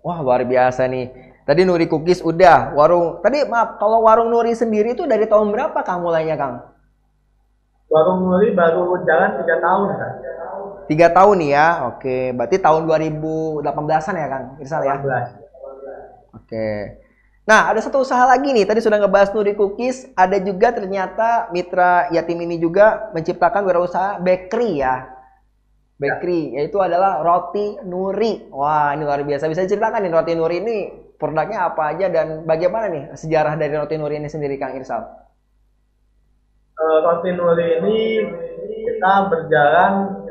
Wah 0.02 0.18
luar 0.18 0.42
biasa 0.42 0.90
nih. 0.90 1.14
Tadi 1.46 1.62
Nuri 1.62 1.86
Cookies 1.86 2.26
udah, 2.26 2.74
warung. 2.74 3.22
Tadi 3.22 3.46
maaf, 3.46 3.78
kalau 3.78 4.02
warung 4.02 4.34
Nuri 4.34 4.54
sendiri 4.54 4.98
itu 4.98 5.06
dari 5.06 5.30
tahun 5.30 5.54
berapa 5.54 5.78
Kang 5.86 6.02
mulainya 6.02 6.34
Kang? 6.34 6.74
Warung 7.86 8.26
Nuri 8.26 8.50
baru 8.50 8.98
jalan 9.06 9.30
tiga 9.42 9.56
tahun 9.62 9.82
kan. 9.94 10.12
Tiga 10.90 11.06
tahun 11.14 11.34
nih 11.38 11.50
ya, 11.54 11.66
oke. 11.86 12.16
Berarti 12.34 12.56
tahun 12.58 12.82
2018an 12.90 14.14
ya 14.18 14.26
Kang 14.26 14.44
Irsal 14.58 14.82
ya? 14.82 14.94
18. 14.98 16.34
Oke. 16.34 16.66
Nah, 17.46 17.70
ada 17.70 17.78
satu 17.82 18.02
usaha 18.02 18.26
lagi 18.26 18.50
nih. 18.50 18.66
Tadi 18.66 18.82
sudah 18.82 18.98
ngebahas 18.98 19.30
Nuri 19.34 19.54
Cookies. 19.54 20.10
Ada 20.18 20.42
juga 20.42 20.74
ternyata 20.74 21.50
mitra 21.54 22.10
yatim 22.10 22.42
ini 22.42 22.58
juga 22.58 23.10
menciptakan 23.14 23.62
wirausaha 23.66 24.18
bakery 24.22 24.82
ya 24.82 25.09
bakery 26.00 26.56
ya. 26.56 26.64
yaitu 26.64 26.80
adalah 26.80 27.20
roti 27.20 27.76
nuri. 27.84 28.48
Wah, 28.48 28.96
ini 28.96 29.04
luar 29.04 29.20
biasa. 29.20 29.52
Bisa 29.52 29.68
ceritakan 29.68 30.08
nih 30.08 30.12
roti 30.16 30.32
nuri 30.32 30.56
ini 30.64 30.76
produknya 31.20 31.68
apa 31.68 31.92
aja 31.92 32.08
dan 32.08 32.48
bagaimana 32.48 32.88
nih 32.88 33.04
sejarah 33.12 33.60
dari 33.60 33.76
roti 33.76 34.00
nuri 34.00 34.16
ini 34.16 34.32
sendiri 34.32 34.56
Kang 34.56 34.72
Irsal? 34.72 35.04
Uh, 36.80 36.98
roti 37.04 37.36
nuri 37.36 37.84
ini 37.84 38.24
kita 38.88 39.28
berjalan 39.28 40.24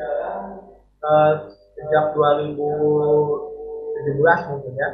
uh, 1.06 1.32
sejak 1.78 2.18
2017 2.18 4.50
mungkin 4.50 4.74
ya. 4.74 4.90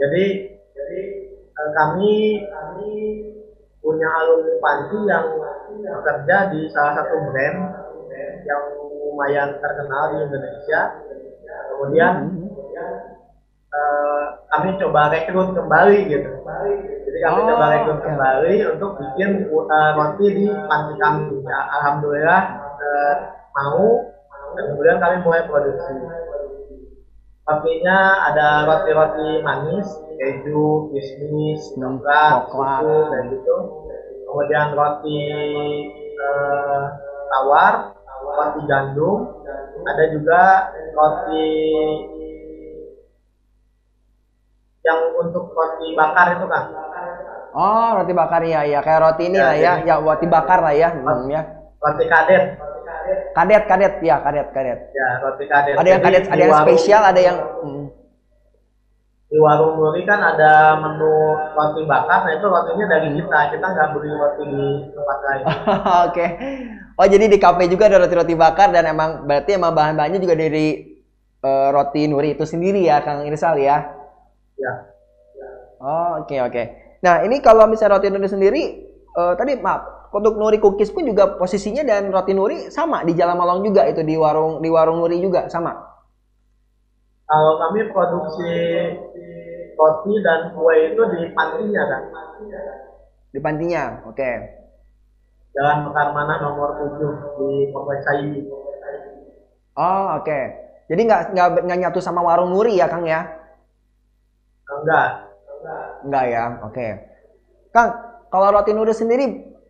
Jadi 0.00 0.24
jadi 0.72 1.00
uh, 1.52 1.70
kami 1.76 2.40
kami 2.48 2.92
punya 3.84 4.08
alumni 4.18 4.56
panti 4.58 4.98
yang 5.04 5.26
bekerja 5.76 6.36
di 6.50 6.66
salah 6.72 6.98
satu 6.98 7.16
brand 7.30 7.58
yang 8.48 8.64
lumayan 9.06 9.54
terkenal 9.62 10.02
di 10.10 10.16
Indonesia. 10.26 10.80
Kemudian 11.70 12.14
uh, 13.70 14.24
kami 14.50 14.68
coba 14.82 15.12
rekrut 15.14 15.54
kembali 15.54 15.98
gitu. 16.10 16.30
Jadi 17.06 17.18
kami 17.22 17.38
oh, 17.40 17.46
coba 17.54 17.64
rekrut 17.72 17.98
okay. 18.02 18.06
kembali 18.10 18.54
untuk 18.74 18.90
bikin 18.98 19.30
uh, 19.48 19.90
roti 19.94 20.26
di 20.34 20.46
panti 20.66 20.94
kami. 20.98 21.26
Ya, 21.46 21.60
Alhamdulillah 21.80 22.42
uh, 22.76 23.14
mau. 23.54 24.12
Dan 24.56 24.72
kemudian 24.72 24.98
kami 24.98 25.16
mulai 25.20 25.44
produksi. 25.44 25.94
Rotinya 27.46 28.26
ada 28.32 28.66
roti-roti 28.66 29.44
manis, 29.44 29.86
keju, 30.18 30.90
kismis, 30.90 31.60
coklat, 31.78 32.50
susu, 32.50 32.96
dan 33.12 33.22
gitu. 33.30 33.56
Kemudian 34.26 34.74
roti 34.74 35.20
uh, 36.18 36.84
tawar, 37.30 37.95
roti 38.34 38.60
gandum, 38.66 39.18
ada 39.86 40.04
juga 40.10 40.40
roti 40.94 41.46
yang 44.82 45.00
untuk 45.18 45.50
roti 45.54 45.86
bakar 45.94 46.26
itu 46.38 46.46
kan. 46.50 46.64
Oh, 47.56 47.88
roti 48.02 48.12
bakar 48.12 48.42
ya, 48.44 48.66
ya 48.66 48.82
kayak 48.82 49.00
roti 49.02 49.30
ini 49.30 49.38
ya, 49.38 49.46
lah 49.46 49.56
ya, 49.56 49.72
ya 49.86 49.94
roti 50.02 50.26
bakar 50.26 50.58
lah 50.60 50.74
ya, 50.74 50.88
hmm, 50.92 51.30
ya. 51.30 51.42
Roti 51.78 52.04
kadet. 52.10 52.44
Kadet, 53.32 53.62
kadet 53.70 53.94
ya, 54.02 54.16
kadet, 54.18 54.48
kadet. 54.50 54.78
Ya, 54.90 55.08
roti 55.22 55.44
kadet. 55.46 55.74
Ada 55.78 55.88
yang 55.88 56.02
kadet, 56.02 56.24
ada 56.26 56.42
yang 56.42 56.54
spesial, 56.66 57.02
ada 57.06 57.20
yang 57.22 57.38
hmm 57.62 57.86
di 59.26 59.42
warung 59.42 59.74
Nuri 59.74 60.06
kan 60.06 60.22
ada 60.22 60.78
menu 60.78 61.34
roti 61.58 61.82
bakar, 61.82 62.22
nah 62.22 62.30
itu 62.30 62.46
rotinya 62.46 62.86
dari 62.86 63.08
kita, 63.10 63.38
kita 63.50 63.66
nggak 63.74 63.88
beli 63.90 64.10
roti 64.14 64.42
di 64.46 64.64
tempat 64.94 65.18
lain. 65.18 65.42
Oke, 65.50 65.74
okay. 66.06 66.30
Oh 66.96 67.06
jadi 67.06 67.28
di 67.28 67.36
kafe 67.36 67.68
juga 67.68 67.92
ada 67.92 68.00
roti-roti 68.02 68.32
bakar 68.32 68.72
dan 68.72 68.88
emang 68.88 69.28
berarti 69.28 69.56
emang 69.56 69.76
bahan-bahannya 69.76 70.20
juga 70.20 70.34
dari 70.36 70.96
uh, 71.44 71.68
roti 71.72 72.08
Nuri 72.08 72.34
itu 72.34 72.44
sendiri 72.48 72.84
ya, 72.84 73.04
Kang 73.04 73.28
Irsal 73.28 73.60
ya? 73.60 73.84
Ya. 74.56 74.72
Oh 75.76 76.24
oke 76.24 76.32
okay, 76.32 76.38
oke. 76.40 76.52
Okay. 76.52 76.66
Nah 77.04 77.20
ini 77.28 77.44
kalau 77.44 77.68
misalnya 77.68 78.00
roti 78.00 78.08
Nuri 78.08 78.28
sendiri, 78.28 78.62
uh, 79.12 79.36
tadi 79.36 79.60
maaf, 79.60 80.08
untuk 80.16 80.40
Nuri 80.40 80.56
Cookies 80.56 80.90
pun 80.90 81.04
juga 81.04 81.36
posisinya 81.36 81.84
dan 81.84 82.08
roti 82.08 82.32
Nuri 82.32 82.72
sama 82.72 83.04
di 83.04 83.12
Jalan 83.12 83.36
Malang 83.36 83.60
juga 83.60 83.84
itu 83.84 84.00
di 84.00 84.16
warung 84.16 84.64
di 84.64 84.72
warung 84.72 84.96
Nuri 85.04 85.20
juga 85.20 85.52
sama. 85.52 85.76
Kalau 87.26 87.58
kami 87.58 87.90
produksi 87.90 88.54
roti 89.76 90.14
dan 90.24 90.56
kue 90.56 90.94
itu 90.94 91.02
di 91.12 91.20
pantinya 91.36 91.82
kan. 91.84 92.02
Di 93.34 93.38
pantinya, 93.42 93.82
oke. 94.08 94.16
Okay. 94.16 94.55
Jalan 95.56 95.88
Mekar 95.88 96.12
Mana 96.12 96.34
nomor 96.44 96.76
7 97.00 97.40
di 97.40 97.72
Kompleks 97.72 98.04
Saidi. 98.04 98.44
Oh, 99.76 100.20
oke. 100.20 100.28
Okay. 100.28 100.44
Jadi 100.86 101.00
nggak 101.08 101.20
nggak 101.64 101.78
nyatu 101.80 101.98
sama 101.98 102.22
warung 102.22 102.52
Nuri 102.52 102.76
ya, 102.78 102.86
Kang 102.86 103.08
ya? 103.08 103.24
Enggak. 104.68 105.08
Enggak 106.04 106.24
ya, 106.28 106.42
oke. 106.62 106.72
Okay. 106.76 106.90
Kang, 107.72 107.88
kalau 108.28 108.52
roti 108.52 108.76
Nuri 108.76 108.92
sendiri 108.92 109.26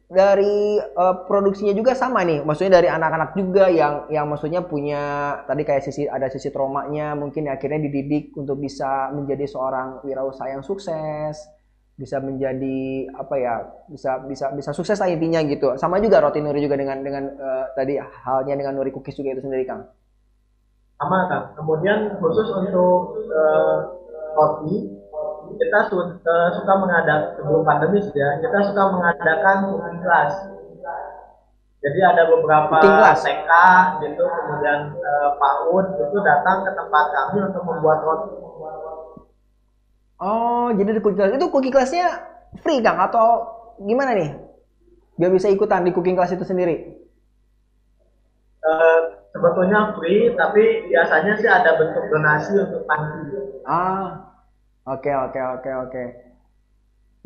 dari 0.06 0.78
uh, 0.78 1.26
produksinya 1.26 1.72
juga 1.72 1.94
sama 1.94 2.22
nih, 2.26 2.42
maksudnya 2.42 2.82
dari 2.82 2.90
anak-anak 2.90 3.34
juga 3.38 3.66
yang 3.70 4.06
yang 4.10 4.26
maksudnya 4.26 4.62
punya 4.66 5.02
tadi 5.46 5.62
kayak 5.66 5.86
sisi 5.86 6.06
ada 6.06 6.26
sisi 6.30 6.50
traumanya, 6.50 7.14
mungkin 7.14 7.46
akhirnya 7.46 7.78
dididik 7.78 8.34
untuk 8.34 8.58
bisa 8.58 9.10
menjadi 9.14 9.46
seorang 9.48 10.02
wirausaha 10.02 10.50
yang 10.50 10.62
sukses, 10.62 11.40
bisa 11.96 12.20
menjadi 12.20 13.08
apa 13.16 13.34
ya, 13.40 13.54
bisa 13.88 14.20
bisa 14.28 14.52
bisa 14.52 14.70
sukses 14.76 15.00
lah 15.00 15.08
intinya 15.08 15.40
gitu. 15.44 15.74
Sama 15.80 15.96
juga 15.98 16.20
roti 16.20 16.44
Nuri 16.44 16.60
juga 16.60 16.76
dengan 16.76 17.00
dengan 17.00 17.24
uh, 17.40 17.72
tadi 17.72 17.96
halnya 17.98 18.54
dengan 18.54 18.76
Nuri 18.76 18.92
Cookies 18.92 19.16
juga 19.16 19.32
itu 19.32 19.42
sendiri 19.42 19.64
Kang. 19.64 19.88
Sama 21.00 21.28
Kang. 21.32 21.44
Kemudian 21.56 22.20
khusus 22.20 22.48
untuk 22.52 23.16
uh, 23.32 23.96
roti 24.36 24.96
kita 25.56 25.78
su 25.88 25.96
uh, 25.96 26.48
suka 26.52 26.72
mengadakan 26.76 27.38
sebelum 27.38 27.62
pandemi 27.62 28.02
ya 28.12 28.28
kita 28.42 28.58
suka 28.66 28.82
mengadakan 28.92 29.56
cooking 29.72 30.00
class 30.02 30.32
jadi 31.80 32.00
ada 32.02 32.22
beberapa 32.26 32.76
TK 33.14 33.50
gitu 34.02 34.24
kemudian 34.26 34.90
uh, 34.98 35.30
PAUD 35.38 35.86
itu 36.02 36.16
datang 36.26 36.66
ke 36.66 36.70
tempat 36.74 37.04
kami 37.14 37.38
untuk 37.46 37.62
membuat 37.62 38.02
roti 38.02 38.45
oh 40.22 40.68
jadi 40.74 40.90
di 40.96 41.00
cooking 41.02 41.18
class 41.18 41.36
itu 41.36 41.48
cooking 41.50 41.74
classnya 41.74 42.06
free 42.62 42.80
kang 42.80 42.98
atau 43.00 43.46
gimana 43.82 44.16
nih 44.16 44.30
biar 45.16 45.30
bisa 45.32 45.48
ikutan 45.48 45.84
di 45.84 45.92
cooking 45.92 46.16
class 46.16 46.32
itu 46.32 46.44
sendiri 46.44 46.96
uh, 48.64 49.00
sebetulnya 49.32 49.96
free 49.96 50.32
tapi 50.36 50.88
biasanya 50.88 51.32
sih 51.40 51.48
ada 51.48 51.76
bentuk 51.76 52.04
donasi 52.08 52.52
untuk 52.56 52.84
panti 52.88 53.32
ah 53.68 54.26
Oke, 54.86 55.10
oke, 55.10 55.40
oke, 55.58 55.70
oke. 55.82 56.04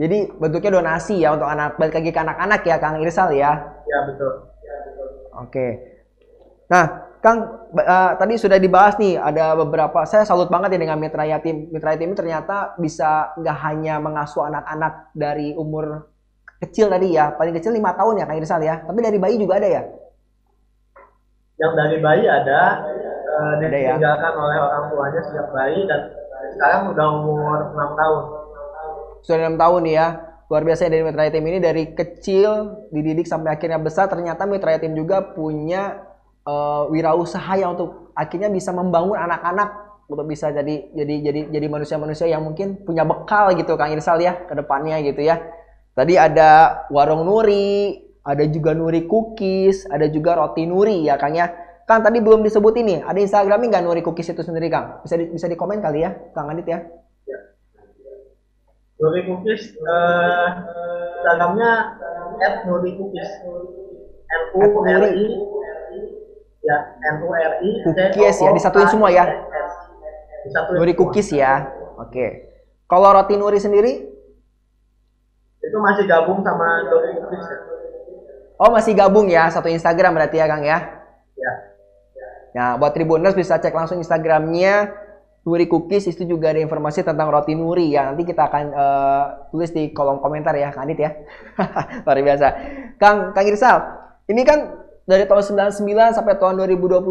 Jadi 0.00 0.32
bentuknya 0.40 0.80
donasi 0.80 1.20
ya 1.20 1.36
untuk 1.36 1.44
anak 1.44 1.76
balik 1.76 2.00
lagi 2.00 2.08
ke 2.08 2.20
anak-anak 2.24 2.60
ya 2.64 2.76
Kang 2.80 3.04
Irsal 3.04 3.36
ya. 3.36 3.52
Ya 3.84 3.98
betul. 4.08 4.48
Ya, 4.64 4.76
betul. 4.88 5.08
Oke. 5.44 5.66
Nah, 6.72 7.04
Kang 7.20 7.68
uh, 7.76 8.12
tadi 8.16 8.40
sudah 8.40 8.56
dibahas 8.56 8.96
nih 8.96 9.20
ada 9.20 9.52
beberapa 9.52 10.08
saya 10.08 10.24
salut 10.24 10.48
banget 10.48 10.72
ya 10.76 10.88
dengan 10.88 10.96
Mitra 10.96 11.28
Yatim. 11.28 11.68
Mitra 11.68 11.92
Yatim 11.92 12.12
ini 12.12 12.16
ternyata 12.16 12.72
bisa 12.80 13.36
nggak 13.36 13.56
hanya 13.68 14.00
mengasuh 14.00 14.48
anak-anak 14.48 15.12
dari 15.12 15.52
umur 15.52 16.08
kecil 16.64 16.88
tadi 16.88 17.16
ya, 17.16 17.36
paling 17.36 17.52
kecil 17.52 17.76
lima 17.76 17.92
tahun 17.92 18.20
ya 18.20 18.24
Kang 18.24 18.40
Irsal 18.40 18.64
ya. 18.64 18.80
Tapi 18.88 18.98
dari 19.04 19.20
bayi 19.20 19.36
juga 19.36 19.60
ada 19.60 19.68
ya? 19.68 19.82
Yang 21.60 21.72
dari 21.76 21.96
bayi 22.00 22.24
ada, 22.24 22.60
uh, 23.36 23.52
ada 23.60 23.68
ya? 23.68 23.92
ditinggalkan 24.00 24.32
oleh 24.40 24.56
orang 24.56 24.84
tuanya 24.88 25.20
sejak 25.28 25.46
bayi 25.52 25.80
dan 25.84 26.00
sekarang 26.56 26.82
udah 26.96 27.06
umur 27.20 27.58
6 27.76 28.00
tahun. 28.00 28.22
Sudah 29.20 29.38
6 29.44 29.60
tahun 29.60 29.82
ya. 29.92 30.06
Luar 30.50 30.64
biasa 30.66 30.88
dari 30.88 31.04
Mitra 31.04 31.28
Yatim 31.28 31.46
ini 31.46 31.58
dari 31.62 31.84
kecil 31.92 32.50
dididik 32.90 33.28
sampai 33.28 33.54
akhirnya 33.54 33.78
besar 33.78 34.08
ternyata 34.08 34.48
Mitra 34.48 34.74
Yatim 34.74 34.96
juga 34.98 35.20
punya 35.22 36.09
uh, 36.46 36.88
wirausaha 36.88 37.52
yang 37.58 37.76
untuk 37.76 38.12
akhirnya 38.16 38.48
bisa 38.52 38.70
membangun 38.70 39.16
anak-anak 39.16 39.90
untuk 40.10 40.26
bisa 40.26 40.50
jadi 40.50 40.90
jadi 40.90 41.14
jadi 41.22 41.40
jadi 41.54 41.66
manusia-manusia 41.70 42.26
yang 42.26 42.42
mungkin 42.42 42.82
punya 42.82 43.06
bekal 43.06 43.54
gitu 43.54 43.78
Kang 43.78 43.94
Irsal 43.94 44.18
ya 44.20 44.34
ke 44.46 44.54
depannya 44.58 44.98
gitu 45.06 45.22
ya. 45.22 45.38
Tadi 45.94 46.14
ada 46.18 46.82
warung 46.90 47.26
Nuri, 47.26 47.98
ada 48.22 48.42
juga 48.46 48.74
Nuri 48.74 49.06
Cookies, 49.06 49.86
ada 49.90 50.06
juga 50.10 50.38
roti 50.38 50.66
Nuri 50.66 51.06
ya 51.06 51.14
Kang 51.18 51.34
ya. 51.34 51.50
Kang 51.86 52.06
tadi 52.06 52.22
belum 52.22 52.46
disebut 52.46 52.74
ini, 52.78 53.02
ada 53.02 53.18
Instagramnya 53.18 53.66
nggak 53.66 53.84
Nuri 53.86 54.02
Cookies 54.06 54.30
itu 54.30 54.46
sendiri 54.46 54.70
Kang? 54.70 55.02
Bisa 55.02 55.18
di, 55.18 55.26
bisa 55.26 55.50
dikomen 55.50 55.82
kali 55.82 56.06
ya, 56.06 56.14
Kang 56.30 56.46
Adit 56.46 56.66
ya? 56.70 56.78
ya. 57.26 57.38
Nuri 59.02 59.26
Cookies, 59.26 59.74
uh, 59.82 60.48
Instagramnya 61.18 61.70
at 62.46 62.54
Nuri 62.70 62.94
Cookies, 62.94 63.30
N 64.30 64.42
U 64.54 64.86
R 64.86 65.02
I, 65.10 65.26
ya 66.60 66.76
N 67.14 67.14
U 67.24 67.28
R 67.32 67.54
I. 67.64 67.70
Cookies 67.86 68.38
ya, 68.40 68.50
disatuin 68.52 68.88
semua 68.88 69.08
ya. 69.12 69.24
Disatuin 70.46 70.78
Nuri 70.80 70.94
Cookies 70.96 71.28
ya, 71.32 71.68
oke. 71.96 72.26
Kalau 72.88 73.10
roti 73.14 73.34
Nuri 73.36 73.58
sendiri? 73.60 73.92
Itu 75.60 75.76
masih 75.78 76.04
gabung 76.08 76.40
sama 76.44 76.84
Nuri 76.88 77.16
Cookies. 77.20 77.46
Ya? 77.48 77.58
Oh 78.60 78.68
masih 78.68 78.92
gabung 78.92 79.26
ya, 79.32 79.48
satu 79.48 79.72
Instagram 79.72 80.20
berarti 80.20 80.36
ya 80.36 80.44
Kang 80.44 80.60
ya? 80.60 80.78
Ya. 81.32 81.52
Nah, 82.50 82.68
buat 82.76 82.92
Tribuners 82.92 83.38
bisa 83.38 83.56
cek 83.56 83.72
langsung 83.72 84.02
Instagramnya 84.02 84.92
Nuri 85.40 85.64
Cookies 85.64 86.04
itu 86.12 86.28
juga 86.28 86.52
ada 86.52 86.60
informasi 86.60 87.00
tentang 87.00 87.32
roti 87.32 87.56
Nuri 87.56 87.96
ya. 87.96 88.12
Nanti 88.12 88.28
kita 88.28 88.52
akan 88.52 88.64
uh, 88.76 89.24
tulis 89.48 89.72
di 89.72 89.88
kolom 89.96 90.20
komentar 90.20 90.52
ya, 90.52 90.68
Kang 90.68 90.84
Adit 90.84 91.00
ya. 91.00 91.10
Luar 92.04 92.20
biasa. 92.20 92.46
Kang 93.00 93.32
Kang 93.32 93.46
Irsal, 93.48 93.76
ini 94.28 94.44
kan 94.44 94.89
dari 95.10 95.26
tahun 95.26 95.66
99 95.74 96.14
sampai 96.14 96.38
tahun 96.38 96.62
2021 96.70 97.02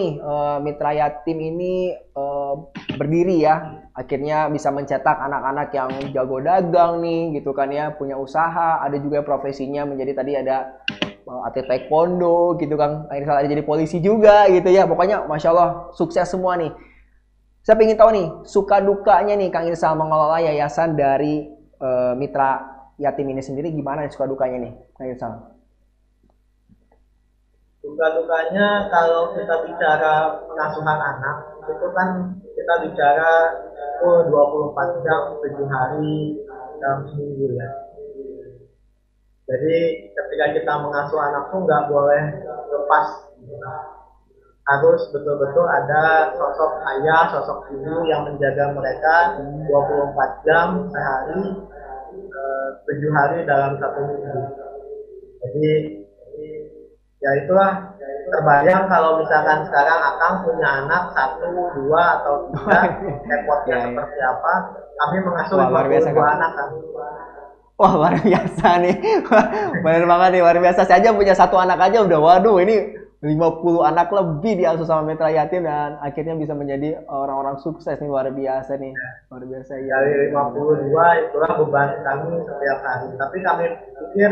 nih 0.00 0.12
uh, 0.24 0.56
Mitra 0.64 0.96
Yatim 0.96 1.36
ini 1.36 1.92
uh, 2.16 2.72
berdiri 2.96 3.44
ya. 3.44 3.84
Akhirnya 3.92 4.48
bisa 4.48 4.72
mencetak 4.72 5.20
anak-anak 5.20 5.68
yang 5.76 5.90
jago 6.16 6.40
dagang 6.40 7.04
nih 7.04 7.36
gitu 7.38 7.52
kan 7.52 7.68
ya, 7.68 7.92
punya 7.92 8.16
usaha, 8.16 8.80
ada 8.80 8.96
juga 8.96 9.20
profesinya 9.20 9.84
menjadi 9.84 10.12
tadi 10.16 10.32
ada 10.40 10.80
atlet 11.44 11.68
taekwondo 11.68 12.56
gitu 12.56 12.80
kan. 12.80 13.04
Akhirnya 13.12 13.28
salah 13.28 13.44
jadi 13.44 13.62
polisi 13.62 14.00
juga 14.00 14.48
gitu 14.48 14.72
ya. 14.72 14.88
Pokoknya 14.88 15.28
masya 15.28 15.52
Allah 15.52 15.70
sukses 15.92 16.24
semua 16.24 16.56
nih. 16.56 16.72
Saya 17.60 17.76
ingin 17.80 18.00
tahu 18.00 18.10
nih 18.16 18.26
suka 18.48 18.80
dukanya 18.80 19.36
nih 19.36 19.52
Kang 19.52 19.68
Irsal 19.68 19.96
mengelola 19.96 20.40
yayasan 20.40 20.96
dari 20.96 21.48
uh, 21.80 22.16
mitra 22.16 22.72
yatim 22.96 23.28
ini 23.28 23.44
sendiri 23.44 23.68
gimana 23.72 24.04
nih 24.04 24.12
suka 24.12 24.28
dukanya 24.28 24.68
nih 24.68 24.72
Kang 24.96 25.08
Irsal 25.12 25.53
suka 27.94 28.10
dukanya 28.10 28.90
kalau 28.90 29.30
kita 29.38 29.54
bicara 29.62 30.42
pengasuhan 30.50 30.98
anak 30.98 31.36
itu 31.62 31.86
kan 31.94 32.08
kita 32.42 32.74
bicara 32.90 33.30
oh 34.02 34.26
24 34.26 35.06
jam 35.06 35.38
7 35.38 35.62
hari 35.70 36.42
dalam 36.82 37.06
seminggu 37.06 37.54
ya 37.54 37.70
jadi 39.46 39.78
ketika 40.10 40.46
kita 40.58 40.72
mengasuh 40.82 41.22
anak 41.22 41.54
tuh 41.54 41.62
nggak 41.62 41.86
boleh 41.86 42.24
lepas 42.66 43.06
harus 44.64 45.06
betul-betul 45.14 45.68
ada 45.68 46.34
sosok 46.34 46.82
ayah, 46.88 47.28
sosok 47.30 47.68
ibu 47.68 48.08
yang 48.08 48.24
menjaga 48.24 48.72
mereka 48.72 49.36
24 49.68 50.40
jam 50.48 50.88
sehari, 50.88 51.52
eh, 52.16 52.68
tujuh 52.88 53.12
hari 53.12 53.44
dalam 53.44 53.76
satu 53.76 54.08
minggu. 54.08 54.40
Jadi 55.44 56.03
ya 57.24 57.30
itulah 57.40 57.70
terbayang 58.28 58.84
kalau 58.92 59.20
misalkan 59.20 59.64
sekarang 59.68 60.00
akan 60.00 60.32
punya 60.44 60.68
anak 60.84 61.02
satu, 61.16 61.48
dua 61.80 62.02
atau 62.20 62.34
tiga, 62.52 62.80
repotnya 63.32 63.74
ya, 63.74 63.80
ya. 63.80 63.88
seperti 63.88 64.20
apa? 64.20 64.52
Kami 64.94 65.16
mengasuh 65.24 65.56
dua 66.12 66.26
anak 66.36 66.50
kan. 66.52 66.68
Wah 67.74 67.92
luar 67.98 68.14
biasa 68.22 68.66
nih, 68.86 68.96
benar 69.82 70.04
banget 70.06 70.28
nih 70.30 70.40
luar 70.46 70.58
biasa. 70.62 70.86
Saya 70.86 71.02
aja 71.02 71.10
punya 71.10 71.34
satu 71.34 71.58
anak 71.58 71.82
aja 71.82 72.06
udah 72.06 72.18
waduh 72.22 72.62
ini 72.62 73.02
50 73.24 73.88
anak 73.88 74.12
lebih 74.12 74.60
diasuh 74.60 74.84
sama 74.84 75.08
Mitra 75.08 75.32
Yatim 75.32 75.64
dan 75.64 75.96
akhirnya 76.04 76.36
bisa 76.36 76.52
menjadi 76.52 77.00
orang-orang 77.08 77.56
sukses 77.64 77.96
nih 77.96 78.06
luar 78.06 78.28
biasa 78.28 78.76
nih 78.76 78.92
luar 79.32 79.42
biasa 79.48 79.72
ya. 79.80 79.96
Dari 79.96 80.28
52 80.28 81.24
itulah 81.24 81.50
beban 81.56 81.88
kami 82.04 82.30
setiap 82.44 82.78
hari. 82.84 83.08
Tapi 83.16 83.36
kami 83.40 83.64
pikir 83.96 84.30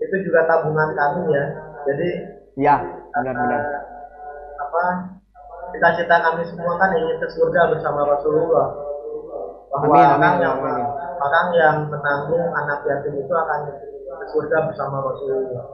itu 0.00 0.16
juga 0.24 0.48
tabungan 0.48 0.96
kami 0.96 1.22
ya. 1.36 1.44
Jadi 1.84 2.08
ya 2.60 2.74
benar-benar 3.12 3.60
uh, 3.60 3.82
apa 4.62 4.82
cita-cita 5.74 6.16
kami 6.22 6.42
semua 6.48 6.78
kan 6.78 6.94
ingin 6.96 7.16
ke 7.20 7.28
surga 7.32 7.72
bersama 7.72 8.08
Rasulullah. 8.08 8.68
Bahwa 9.74 9.96
amin, 9.98 10.22
amin, 10.22 10.38
yang 10.38 10.56
amin 10.62 11.04
orang 11.24 11.48
yang 11.56 11.76
menanggung 11.88 12.46
anak 12.52 12.84
yatim 12.84 13.14
itu 13.16 13.32
akan 13.32 13.60
ke 14.20 14.26
surga 14.30 14.58
bersama 14.70 14.96
Rasulullah. 15.02 15.64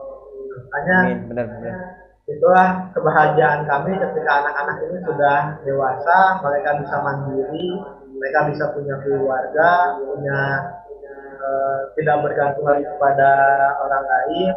Hanya 0.70 0.96
benar, 1.26 1.46
benar. 1.46 1.74
itulah 2.30 2.94
kebahagiaan 2.94 3.66
kami 3.66 3.98
ketika 3.98 4.30
anak-anak 4.38 4.78
ini 4.86 4.98
sudah 5.02 5.38
dewasa, 5.66 6.38
mereka 6.46 6.78
bisa 6.78 6.96
mandiri, 7.02 7.68
mereka 8.14 8.38
bisa 8.54 8.64
punya 8.70 8.94
keluarga, 9.02 9.98
punya 9.98 10.40
uh, 11.42 11.78
tidak 11.98 12.22
bergantung 12.22 12.66
lagi 12.70 12.86
kepada 12.86 13.30
orang 13.82 14.04
lain. 14.06 14.54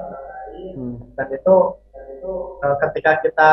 Hmm. 0.74 0.96
Dan 1.18 1.28
itu 1.34 1.56
uh, 2.64 2.76
ketika 2.88 3.20
kita 3.22 3.52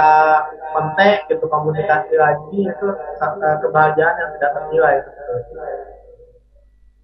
kontak 0.72 1.26
gitu 1.26 1.44
komunikasi 1.50 2.14
lagi 2.16 2.60
itu 2.70 2.88
uh, 2.94 3.56
kebahagiaan 3.60 4.14
yang 4.16 4.30
tidak 4.38 4.50
ternilai 4.56 4.94
itu. 5.02 5.10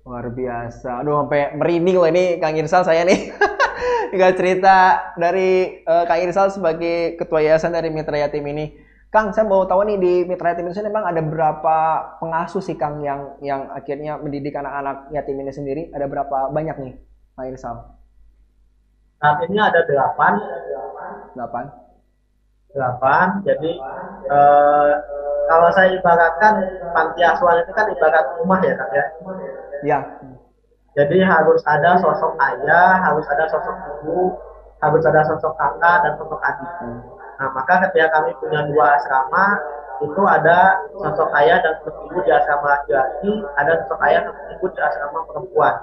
Luar 0.07 0.27
biasa. 0.31 1.03
Aduh 1.03 1.27
sampai 1.27 1.59
merinding 1.59 1.97
loh 1.99 2.07
ini 2.07 2.39
Kang 2.39 2.55
Irsal 2.55 2.87
saya 2.87 3.03
nih. 3.03 3.35
Tinggal 4.15 4.39
cerita 4.39 4.77
dari 5.19 5.83
uh, 5.83 6.07
Kang 6.07 6.23
Irsal 6.23 6.55
sebagai 6.55 7.19
ketua 7.19 7.43
yayasan 7.43 7.75
dari 7.75 7.91
Mitra 7.91 8.15
Yatim 8.15 8.47
ini. 8.47 8.87
Kang, 9.07 9.33
saya 9.33 9.49
mau 9.49 9.65
tahu 9.65 9.87
nih 9.87 9.99
di 10.03 10.13
Mitra 10.29 10.53
Yatim 10.53 10.69
ini 10.69 10.93
memang 10.93 11.09
ada 11.09 11.23
berapa 11.23 11.79
pengasuh 12.21 12.61
sih 12.61 12.77
Kang 12.77 13.01
yang 13.01 13.39
yang 13.41 13.71
akhirnya 13.73 14.19
mendidik 14.19 14.53
anak-anak 14.53 15.09
yatim 15.15 15.41
ini 15.41 15.53
sendiri? 15.55 15.83
Ada 15.95 16.05
berapa 16.11 16.53
banyak 16.53 16.77
nih, 16.77 16.95
Kang 17.39 17.47
Irsal? 17.49 17.96
Saat 19.17 19.39
ini 19.49 19.57
ada 19.57 19.81
delapan. 19.89 20.33
Delapan. 21.33 21.65
Delapan. 22.77 23.27
Jadi 23.49 23.73
eh, 24.29 24.93
kalau 25.47 25.69
saya 25.73 25.95
ibaratkan 25.95 26.55
panti 26.93 27.23
asuhan 27.23 27.63
itu 27.63 27.73
kan 27.73 27.87
ibarat 27.89 28.25
rumah 28.43 28.59
ya 28.61 28.75
kak 28.77 28.91
ya. 28.93 29.05
Iya. 29.87 29.99
Jadi 30.97 31.21
harus 31.21 31.61
ada 31.69 32.01
sosok 32.01 32.41
ayah, 32.41 33.05
harus 33.05 33.25
ada 33.29 33.45
sosok 33.53 33.77
ibu, 34.01 34.33
harus 34.81 35.05
ada 35.05 35.21
sosok 35.29 35.53
kakak 35.61 35.97
dan 36.05 36.13
sosok 36.17 36.41
adik. 36.41 36.71
Nah 37.37 37.49
maka 37.53 37.85
ketika 37.89 38.17
kami 38.17 38.33
punya 38.41 38.65
dua 38.73 38.97
asrama, 38.97 39.61
itu 40.01 40.23
ada 40.25 40.81
sosok 40.97 41.29
ayah 41.37 41.61
dan 41.61 41.77
sosok 41.85 42.01
ibu 42.09 42.19
di 42.25 42.33
asrama 42.33 42.67
laki-laki, 42.81 43.33
ada 43.61 43.73
sosok 43.85 44.01
ayah 44.09 44.21
dan 44.25 44.33
sosok 44.33 44.53
ibu 44.57 44.67
di 44.73 44.81
asrama 44.81 45.19
perempuan. 45.29 45.75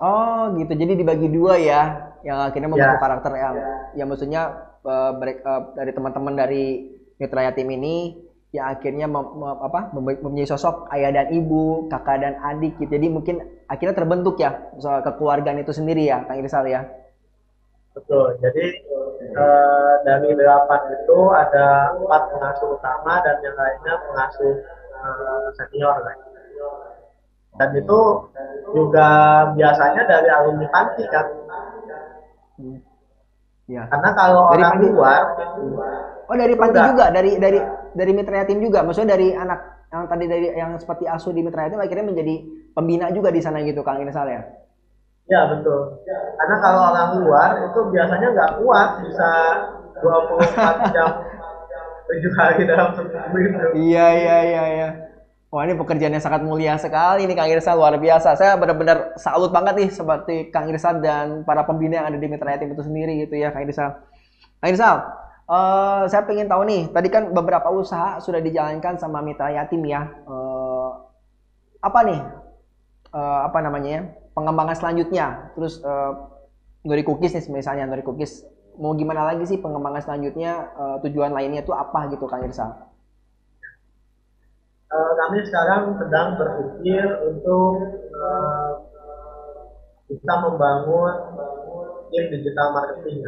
Oh 0.00 0.48
gitu, 0.56 0.72
jadi 0.80 0.92
dibagi 0.96 1.28
dua 1.28 1.60
ya, 1.60 1.82
yang 2.24 2.40
akhirnya 2.40 2.72
membentuk 2.72 2.96
Ya. 2.96 3.04
karakter 3.04 3.32
yang, 3.36 3.54
yang 3.98 4.08
maksudnya 4.08 4.42
eh, 4.80 5.10
merek- 5.20 5.44
eh, 5.44 5.62
dari 5.76 5.92
teman-teman 5.92 6.34
dari 6.40 6.64
mitra 7.20 7.44
yatim 7.44 7.68
ini, 7.68 8.16
yang 8.56 8.72
akhirnya 8.72 9.04
mem- 9.04 9.34
mem- 9.36 9.60
apa, 9.60 9.92
mem- 9.92 10.20
mempunyai 10.24 10.48
sosok 10.48 10.88
ayah 10.96 11.12
dan 11.12 11.28
ibu, 11.36 11.84
kakak 11.92 12.16
dan 12.24 12.34
adik 12.40 12.80
gitu. 12.80 12.96
Jadi 12.96 13.06
mungkin 13.12 13.44
akhirnya 13.68 13.92
terbentuk 13.92 14.40
ya 14.40 14.72
soal 14.80 15.04
kekeluargaan 15.04 15.60
itu 15.60 15.72
sendiri 15.76 16.08
ya, 16.08 16.24
Kang 16.24 16.40
Irsal 16.40 16.64
ya. 16.72 16.80
Betul. 17.92 18.40
Jadi 18.40 18.64
eh, 19.36 19.94
dari 20.08 20.30
delapan 20.32 20.80
itu 20.96 21.18
ada 21.28 21.92
empat 22.00 22.22
pengasuh 22.32 22.68
utama 22.72 23.20
dan 23.20 23.36
yang 23.44 23.52
lainnya 23.52 23.94
pengasuh 24.08 24.54
eh, 24.96 25.46
senior 25.60 25.96
lah. 26.00 26.16
Dan 27.60 27.76
itu 27.76 28.00
juga 28.72 29.08
biasanya 29.52 30.02
dari 30.08 30.28
alumni 30.32 30.66
panti 30.72 31.04
kan. 31.12 31.26
Ya. 33.68 33.84
Karena 33.92 34.10
kalau 34.16 34.48
Dari 34.48 34.64
orang 34.64 34.72
panti? 34.80 34.88
luar 34.88 35.22
Oh 36.30 36.36
dari 36.38 36.54
panti 36.56 36.78
Enggak. 36.78 36.88
juga, 36.94 37.04
dari 37.12 37.30
dari 37.36 37.58
dari 37.92 38.12
mitra 38.16 38.40
yatim 38.40 38.62
juga. 38.64 38.80
Maksudnya 38.86 39.18
dari 39.18 39.34
anak 39.34 39.60
yang 39.90 40.06
tadi 40.06 40.24
dari 40.30 40.46
yang 40.54 40.78
seperti 40.78 41.04
asuh 41.04 41.34
di 41.34 41.42
mitra 41.42 41.66
yatim 41.66 41.82
akhirnya 41.82 42.06
menjadi 42.06 42.34
pembina 42.72 43.10
juga 43.12 43.28
di 43.34 43.42
sana 43.42 43.60
gitu, 43.66 43.82
Kang 43.84 44.00
Irsal 44.00 44.30
ya. 44.30 44.42
Ya 45.28 45.40
betul. 45.50 46.00
Karena 46.38 46.56
kalau 46.62 46.80
orang 46.94 47.10
luar 47.20 47.50
itu 47.66 47.80
biasanya 47.92 48.28
nggak 48.32 48.50
kuat 48.62 48.88
bisa 49.04 49.30
24 50.00 50.94
jam 50.94 51.10
tujuh 52.08 52.32
hari 52.38 52.62
dalam 52.66 52.94
seminggu. 52.94 53.66
Iya 53.74 54.06
iya 54.16 54.36
iya 54.46 54.64
iya. 54.70 54.88
Wah 55.50 55.66
ini 55.66 55.74
pekerjaan 55.74 56.14
yang 56.14 56.22
sangat 56.22 56.46
mulia 56.46 56.78
sekali 56.78 57.26
nih 57.26 57.34
Kang 57.34 57.50
Irsal 57.50 57.74
luar 57.74 57.98
biasa. 57.98 58.38
Saya 58.38 58.54
benar-benar 58.54 59.18
salut 59.18 59.50
banget 59.50 59.82
nih 59.82 59.90
seperti 59.90 60.34
Kang 60.54 60.70
Irsal 60.70 61.02
dan 61.02 61.42
para 61.42 61.66
pembina 61.66 61.98
yang 61.98 62.06
ada 62.06 62.18
di 62.22 62.26
Mitra 62.30 62.54
Yatim 62.54 62.70
itu 62.70 62.86
sendiri 62.86 63.26
gitu 63.26 63.34
ya 63.34 63.50
Kang 63.50 63.66
Irsal. 63.66 63.98
Kang 64.62 64.70
Irsal, 64.70 64.96
eh, 65.50 66.02
saya 66.06 66.22
pengen 66.22 66.46
tahu 66.46 66.62
nih. 66.70 66.94
Tadi 66.94 67.08
kan 67.10 67.34
beberapa 67.34 67.66
usaha 67.74 68.22
sudah 68.22 68.38
dijalankan 68.38 68.94
sama 69.02 69.18
Mitra 69.26 69.50
Yatim 69.50 69.82
ya. 69.90 70.06
Eh, 70.06 70.90
apa 71.82 71.98
nih? 72.06 72.20
Eh, 73.10 73.40
apa 73.50 73.58
namanya 73.58 73.90
ya? 73.90 74.02
Pengembangan 74.38 74.78
selanjutnya. 74.78 75.50
Terus 75.58 75.82
eh, 75.82 76.12
Nuri 76.86 77.02
Cookies 77.02 77.34
nih 77.34 77.58
misalnya 77.58 77.90
Nuri 77.90 78.06
Cookies 78.06 78.46
mau 78.78 78.94
gimana 78.94 79.26
lagi 79.26 79.50
sih 79.50 79.58
pengembangan 79.58 79.98
selanjutnya? 80.06 80.70
Eh, 80.78 80.96
tujuan 81.10 81.34
lainnya 81.34 81.66
itu 81.66 81.74
apa 81.74 82.06
gitu 82.14 82.30
Kang 82.30 82.46
Irsal? 82.46 82.89
Eh, 84.90 85.12
kami 85.14 85.38
sekarang 85.46 85.94
sedang 86.02 86.34
berpikir 86.34 87.06
untuk 87.22 87.78
eh, 88.10 88.70
bisa 90.10 90.32
membangun 90.42 91.14
tim 92.10 92.26
digital 92.34 92.74
marketing. 92.74 93.22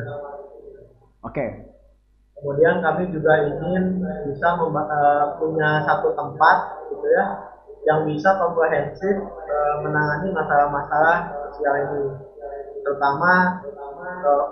Oke. 1.22 1.46
Kemudian 2.34 2.82
kami 2.82 3.14
juga 3.14 3.46
ingin 3.46 4.02
bisa 4.26 4.48
eh, 4.58 5.26
punya 5.38 5.86
satu 5.86 6.10
tempat 6.18 6.82
gitu 6.90 7.06
ya 7.14 7.26
yang 7.86 8.10
bisa 8.10 8.34
komprehensif 8.42 9.22
eh, 9.22 9.74
menangani 9.86 10.34
masalah-masalah 10.34 11.46
sosial 11.46 11.74
ini, 11.78 12.04
terutama 12.82 13.62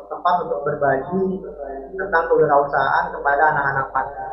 tempat 0.07 0.35
untuk 0.47 0.63
berbagi 0.63 1.43
tentang 1.99 2.25
kewirausahaan 2.31 3.11
kepada 3.11 3.43
anak-anak 3.51 3.87
panti. 3.91 4.30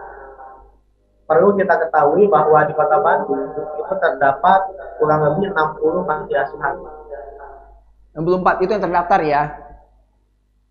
Perlu 1.27 1.59
kita 1.59 1.75
ketahui 1.75 2.23
bahwa 2.31 2.63
di 2.63 2.71
Kota 2.71 3.03
Bandung 3.03 3.51
itu 3.51 3.93
terdapat 3.99 4.59
kurang 4.95 5.27
lebih 5.27 5.51
60 5.51 6.07
panti 6.07 6.33
asuhan. 6.39 6.75
64 8.15 8.63
itu 8.63 8.71
yang 8.71 8.83
terdaftar 8.87 9.19
ya. 9.21 9.41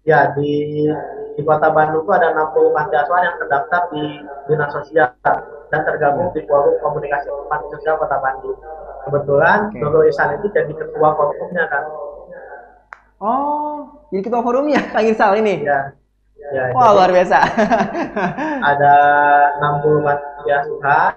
Ya, 0.09 0.33
di 0.33 0.89
di 1.37 1.43
Kota 1.45 1.69
Bandung 1.69 2.09
itu 2.09 2.13
ada 2.17 2.33
60 2.33 2.73
panti 2.73 2.95
asuhan 2.97 3.23
yang 3.29 3.37
terdaftar 3.37 3.81
di 3.93 4.03
Dinas 4.49 4.73
Sosial 4.73 5.13
dan 5.69 5.81
tergabung 5.85 6.33
di 6.33 6.41
Forum 6.49 6.81
Komunikasi 6.81 7.29
Panti 7.53 7.67
Sosial 7.77 8.01
Kota 8.01 8.17
Bandung. 8.17 8.57
Kebetulan 9.05 9.71
Oke. 9.71 9.79
Nurul 9.79 10.09
Ihsan 10.09 10.41
itu 10.41 10.49
jadi 10.57 10.73
ketua 10.73 11.15
forumnya 11.15 11.65
kan. 11.69 11.85
Oh, 13.21 13.93
jadi 14.09 14.23
ketua 14.25 14.41
forumnya 14.41 14.81
Kang 14.89 15.05
Irsal 15.05 15.37
ini. 15.45 15.69
Ya. 15.69 15.93
Ya, 16.47 16.71
Wah, 16.71 16.95
jadi 16.95 16.95
luar 16.95 17.11
biasa. 17.11 17.39
ada 18.71 18.95
60 19.59 20.07
panti 20.07 20.27
asuhan, 20.51 21.15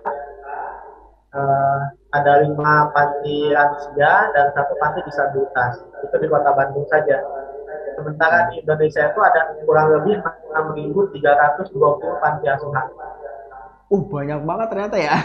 eh, 1.34 1.82
ada 2.10 2.34
lima 2.42 2.90
panti 2.90 3.54
lansia 3.54 4.14
dan 4.34 4.46
satu 4.58 4.74
panti 4.82 5.06
disabilitas. 5.06 5.86
Itu 6.02 6.16
di 6.18 6.28
Kota 6.30 6.52
Bandung 6.58 6.86
saja. 6.90 7.22
Sementara 7.94 8.50
di 8.50 8.64
Indonesia 8.64 9.12
itu 9.12 9.20
ada 9.20 9.42
kurang 9.68 9.88
lebih 9.92 10.24
6.320 10.56 12.24
panti 12.24 12.46
asuhan. 12.48 12.88
Uh, 13.90 14.06
banyak 14.06 14.40
banget 14.46 14.68
ternyata 14.70 14.98
ya. 15.02 15.16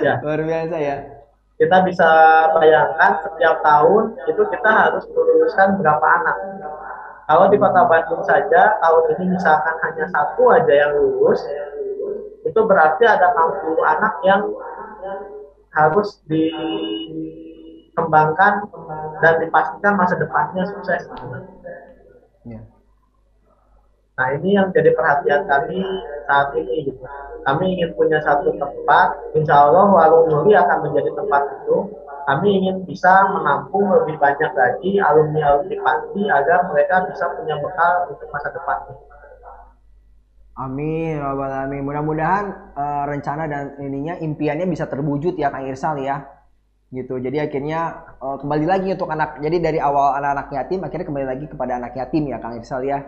Ya. 0.00 0.14
luar 0.24 0.40
biasa 0.46 0.76
ya. 0.78 0.96
kita 1.54 1.86
bisa 1.86 2.10
bayangkan 2.50 3.22
setiap 3.22 3.62
tahun 3.62 4.18
itu 4.26 4.42
kita 4.42 4.70
harus 4.74 5.06
meluluskan 5.14 5.78
berapa 5.78 6.02
anak. 6.02 6.36
Kalau 7.24 7.46
di 7.48 7.56
kota 7.56 7.86
Bandung 7.88 8.20
saja 8.26 8.74
tahun 8.82 9.04
ini 9.16 9.24
misalkan 9.38 9.74
hanya 9.86 10.04
satu 10.12 10.50
aja 10.50 10.72
yang 10.74 10.92
lulus, 10.98 11.40
itu 12.44 12.60
berarti 12.64 13.04
ada 13.08 13.32
60 13.32 13.80
anak 13.80 14.20
yang 14.24 14.42
harus 15.74 16.22
dikembangkan 16.30 18.62
dan 19.24 19.40
dipastikan 19.42 19.96
masa 19.98 20.16
depannya 20.20 20.66
sukses. 20.70 21.08
Ya. 22.46 22.60
Nah 24.14 24.30
ini 24.38 24.54
yang 24.54 24.70
jadi 24.70 24.94
perhatian 24.94 25.50
kami 25.50 25.82
saat 26.30 26.54
ini 26.54 26.86
gitu. 26.86 27.02
Kami 27.44 27.76
ingin 27.76 27.92
punya 27.98 28.22
satu 28.22 28.54
tempat, 28.56 29.12
insya 29.36 29.68
Allah 29.68 29.84
warung 29.90 30.30
Nuri 30.30 30.54
akan 30.54 30.86
menjadi 30.88 31.10
tempat 31.18 31.42
itu. 31.60 31.90
Kami 32.24 32.56
ingin 32.56 32.88
bisa 32.88 33.28
menampung 33.36 33.84
lebih 33.92 34.16
banyak 34.16 34.48
lagi 34.56 34.96
alumni-alumni 34.96 35.76
panti 35.84 36.24
agar 36.24 36.72
mereka 36.72 37.04
bisa 37.12 37.28
punya 37.36 37.60
bekal 37.60 38.08
untuk 38.08 38.24
masa 38.32 38.48
depannya. 38.48 38.96
Amin, 40.54 41.18
ya 41.18 41.34
rabbal 41.34 41.50
alamin. 41.50 41.82
Mudah-mudahan 41.82 42.44
eh, 42.78 43.04
rencana 43.10 43.50
dan 43.50 43.74
ininya 43.82 44.14
impiannya 44.22 44.70
bisa 44.70 44.86
terwujud 44.86 45.34
ya 45.34 45.50
Kang 45.50 45.66
Irsal 45.66 45.98
ya. 45.98 46.22
Gitu. 46.94 47.18
Jadi 47.18 47.42
akhirnya 47.42 48.06
eh, 48.22 48.36
kembali 48.38 48.62
lagi 48.62 48.94
untuk 48.94 49.10
anak. 49.10 49.42
Jadi 49.42 49.58
dari 49.58 49.82
awal 49.82 50.14
anak-anak 50.22 50.54
yatim 50.54 50.80
akhirnya 50.86 51.06
kembali 51.10 51.26
lagi 51.26 51.46
kepada 51.50 51.82
anak 51.82 51.98
yatim 51.98 52.30
ya 52.30 52.38
Kang 52.38 52.54
Irsal 52.54 52.86
ya. 52.86 53.02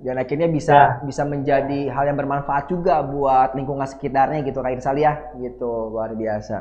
Dan 0.00 0.16
akhirnya 0.20 0.48
bisa 0.48 1.00
bisa 1.08 1.24
menjadi 1.24 1.88
hal 1.88 2.04
yang 2.08 2.20
bermanfaat 2.20 2.72
juga 2.72 3.00
buat 3.00 3.56
lingkungan 3.56 3.88
sekitarnya 3.88 4.44
gitu 4.44 4.60
Kang 4.60 4.76
Irsal 4.76 5.00
ya. 5.00 5.32
Gitu, 5.40 5.72
luar 5.88 6.12
biasa. 6.12 6.56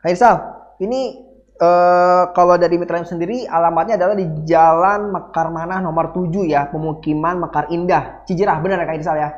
Kang 0.00 0.12
Irsal, 0.16 0.34
ini 0.80 1.27
eh, 1.58 2.24
kalau 2.32 2.54
dari 2.54 2.78
Mitra 2.78 3.02
Yatim 3.02 3.18
sendiri 3.18 3.44
alamatnya 3.44 3.98
adalah 3.98 4.14
di 4.14 4.26
Jalan 4.46 5.10
Mekar 5.10 5.50
Manah 5.50 5.82
nomor 5.82 6.14
7 6.14 6.46
ya, 6.46 6.70
pemukiman 6.70 7.42
Mekar 7.42 7.68
Indah, 7.74 8.22
Cijerah, 8.24 8.62
benar 8.62 8.82
ya 8.82 8.86
Kak 8.86 8.96
Irsal 8.98 9.16
ya? 9.18 9.30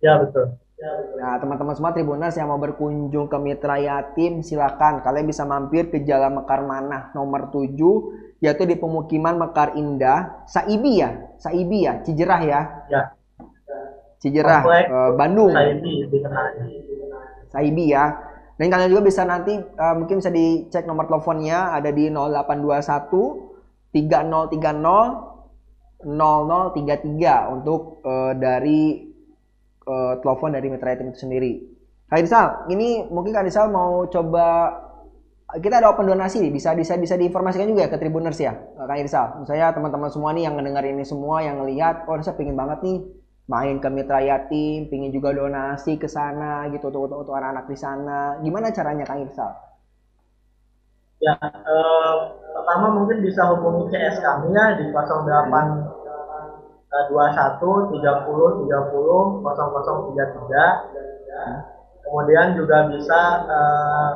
Ya 0.00 0.12
betul. 0.22 0.54
Nah, 1.16 1.40
teman-teman 1.40 1.72
semua 1.72 1.96
Tribuners 1.96 2.36
yang 2.36 2.52
mau 2.52 2.60
berkunjung 2.60 3.30
ke 3.30 3.38
Mitra 3.40 3.80
Yatim, 3.80 4.44
silakan 4.44 5.00
kalian 5.00 5.24
bisa 5.24 5.48
mampir 5.48 5.88
ke 5.88 6.04
Jalan 6.04 6.36
Mekar 6.42 6.60
Manah 6.60 7.14
nomor 7.16 7.48
7 7.48 8.42
yaitu 8.44 8.68
di 8.68 8.76
pemukiman 8.76 9.40
Mekar 9.40 9.72
Indah, 9.80 10.44
Saibi 10.44 11.00
ya, 11.00 11.32
Saibi 11.40 11.88
ya, 11.88 12.04
Cijerah 12.04 12.40
ya, 12.44 12.60
Ya, 12.92 13.02
Cijerah, 14.20 14.60
Komplek 14.60 14.86
eh, 14.92 15.10
Bandung. 15.16 15.52
dikenalnya. 16.12 16.64
Saibi 17.48 17.84
ya. 17.92 18.04
Dan 18.54 18.70
kalian 18.70 18.90
juga 18.90 19.02
bisa 19.02 19.26
nanti 19.26 19.58
eh, 19.58 19.94
mungkin 19.98 20.22
bisa 20.22 20.30
dicek 20.30 20.86
nomor 20.86 21.10
teleponnya 21.10 21.74
ada 21.74 21.90
di 21.90 22.06
0821 22.06 23.90
3030 23.90 24.54
0033 26.04 27.54
untuk 27.54 28.04
eh, 28.06 28.32
dari 28.38 28.82
eh, 29.82 30.14
telepon 30.22 30.54
dari 30.54 30.66
Mitra 30.70 30.94
Yatim 30.94 31.10
itu 31.10 31.18
sendiri. 31.26 31.52
Kak 32.04 32.20
Irsal, 32.20 32.70
ini 32.70 33.02
mungkin 33.10 33.34
Kak 33.34 33.48
Irsal 33.48 33.74
mau 33.74 34.06
coba 34.06 34.70
kita 35.54 35.78
ada 35.82 35.90
open 35.90 36.06
donasi 36.06 36.42
nih, 36.42 36.50
bisa 36.54 36.74
bisa 36.74 36.94
bisa 36.98 37.14
diinformasikan 37.18 37.66
juga 37.70 37.86
ya 37.86 37.90
ke 37.90 37.98
Tribuners 37.98 38.38
ya, 38.38 38.54
Kang 38.78 39.00
Irsal. 39.02 39.42
Misalnya 39.42 39.74
teman-teman 39.74 40.10
semua 40.14 40.30
nih 40.30 40.46
yang 40.46 40.54
mendengar 40.54 40.86
ini 40.86 41.02
semua 41.02 41.42
yang 41.42 41.58
ngelihat, 41.58 42.06
oh 42.06 42.14
saya 42.22 42.38
pengen 42.38 42.54
banget 42.54 42.78
nih 42.86 43.02
main 43.44 43.76
ke 43.76 43.92
mitra 43.92 44.24
yatim, 44.24 44.88
pengen 44.88 45.12
juga 45.12 45.36
donasi 45.36 46.00
ke 46.00 46.08
sana 46.08 46.64
gitu 46.72 46.88
untuk 46.88 47.12
untuk, 47.12 47.28
untuk 47.28 47.36
anak-anak 47.36 47.68
di 47.68 47.76
sana. 47.76 48.40
Gimana 48.40 48.72
caranya 48.72 49.04
Kang 49.04 49.20
Irsal? 49.20 49.52
Ya, 51.20 51.36
eh, 51.40 52.14
pertama 52.56 52.88
mungkin 53.00 53.24
bisa 53.24 53.48
hubungi 53.52 53.88
CS 53.92 54.20
kami 54.20 54.52
ya 54.52 54.76
di 54.80 54.84
08 54.92 57.04
21 57.12 58.00
30 58.00 58.00
30 58.00 59.44
0033. 59.44 61.68
Kemudian 62.04 62.56
juga 62.56 62.88
bisa 62.92 63.20
eh, 63.44 64.10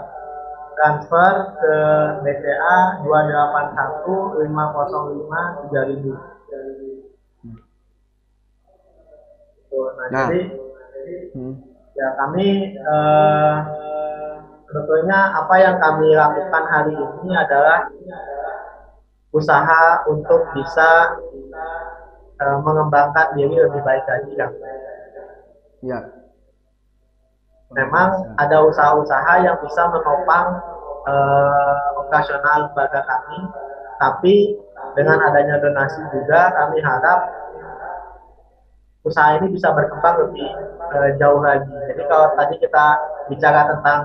transfer 0.79 1.35
ke 1.59 1.74
BCA 2.24 3.03
281 3.05 4.41
505 4.41 5.68
3000. 5.68 6.16
Nah, 9.69 10.09
nah, 10.11 10.27
jadi, 10.29 10.41
hmm. 11.37 11.55
ya 11.95 12.09
kami 12.25 12.49
eh, 12.77 13.57
sebetulnya 14.69 15.19
apa 15.37 15.55
yang 15.61 15.77
kami 15.81 16.09
lakukan 16.12 16.64
hari 16.69 16.95
ini 16.97 17.31
adalah 17.37 17.89
usaha 19.29 20.09
untuk 20.09 20.41
bisa 20.57 21.21
uh, 22.41 22.59
mengembangkan 22.64 23.37
diri 23.37 23.61
lebih 23.61 23.85
baik 23.85 24.05
lagi 24.09 24.33
ya. 24.41 24.49
Ya 25.85 26.01
memang 27.73 28.33
ada 28.41 28.64
usaha-usaha 28.64 29.45
yang 29.45 29.57
bisa 29.61 29.83
menopang 29.93 30.47
uh, 31.05 31.77
operasional 32.01 32.69
lembaga 32.69 33.01
kami, 33.05 33.39
tapi 34.01 34.35
dengan 34.97 35.21
adanya 35.21 35.61
donasi 35.61 36.01
juga 36.14 36.49
kami 36.57 36.81
harap 36.81 37.29
usaha 39.09 39.40
ini 39.40 39.48
bisa 39.50 39.72
berkembang 39.72 40.28
lebih 40.28 40.48
uh, 40.92 41.11
jauh 41.16 41.40
lagi. 41.40 41.72
Jadi 41.88 42.02
kalau 42.06 42.28
tadi 42.36 42.54
kita 42.61 42.86
bicara 43.32 43.61
tentang 43.72 44.00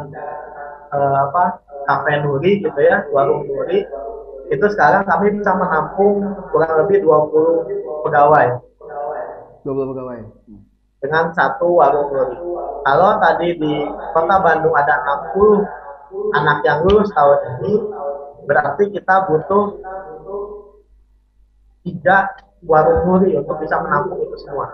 uh, 0.95 1.17
apa 1.29 1.59
kafe 1.83 2.23
Nuri 2.23 2.63
gitu 2.63 2.79
ya, 2.79 3.03
warung 3.11 3.43
Nuri, 3.43 3.83
itu 4.47 4.65
sekarang 4.71 5.03
kami 5.03 5.35
bisa 5.35 5.51
menampung 5.53 6.23
kurang 6.55 6.73
lebih 6.79 7.03
20 7.03 8.07
pegawai. 8.07 8.47
20 9.67 9.91
pegawai. 9.91 10.19
Dengan 11.03 11.35
satu 11.35 11.67
warung 11.83 12.07
Nuri 12.15 12.53
kalau 12.83 13.15
tadi 13.23 13.55
di 13.55 13.73
kota 14.11 14.37
Bandung 14.43 14.75
ada 14.75 14.99
60 15.31 16.35
anak 16.35 16.57
yang 16.67 16.83
lulus 16.83 17.07
tahun 17.15 17.39
ini, 17.63 17.73
berarti 18.43 18.91
kita 18.91 19.23
butuh 19.31 19.79
tiga 21.87 22.27
warung 22.63 23.07
nuri 23.07 23.39
untuk 23.39 23.55
bisa 23.63 23.79
menampung 23.79 24.19
itu 24.19 24.35
semua. 24.43 24.67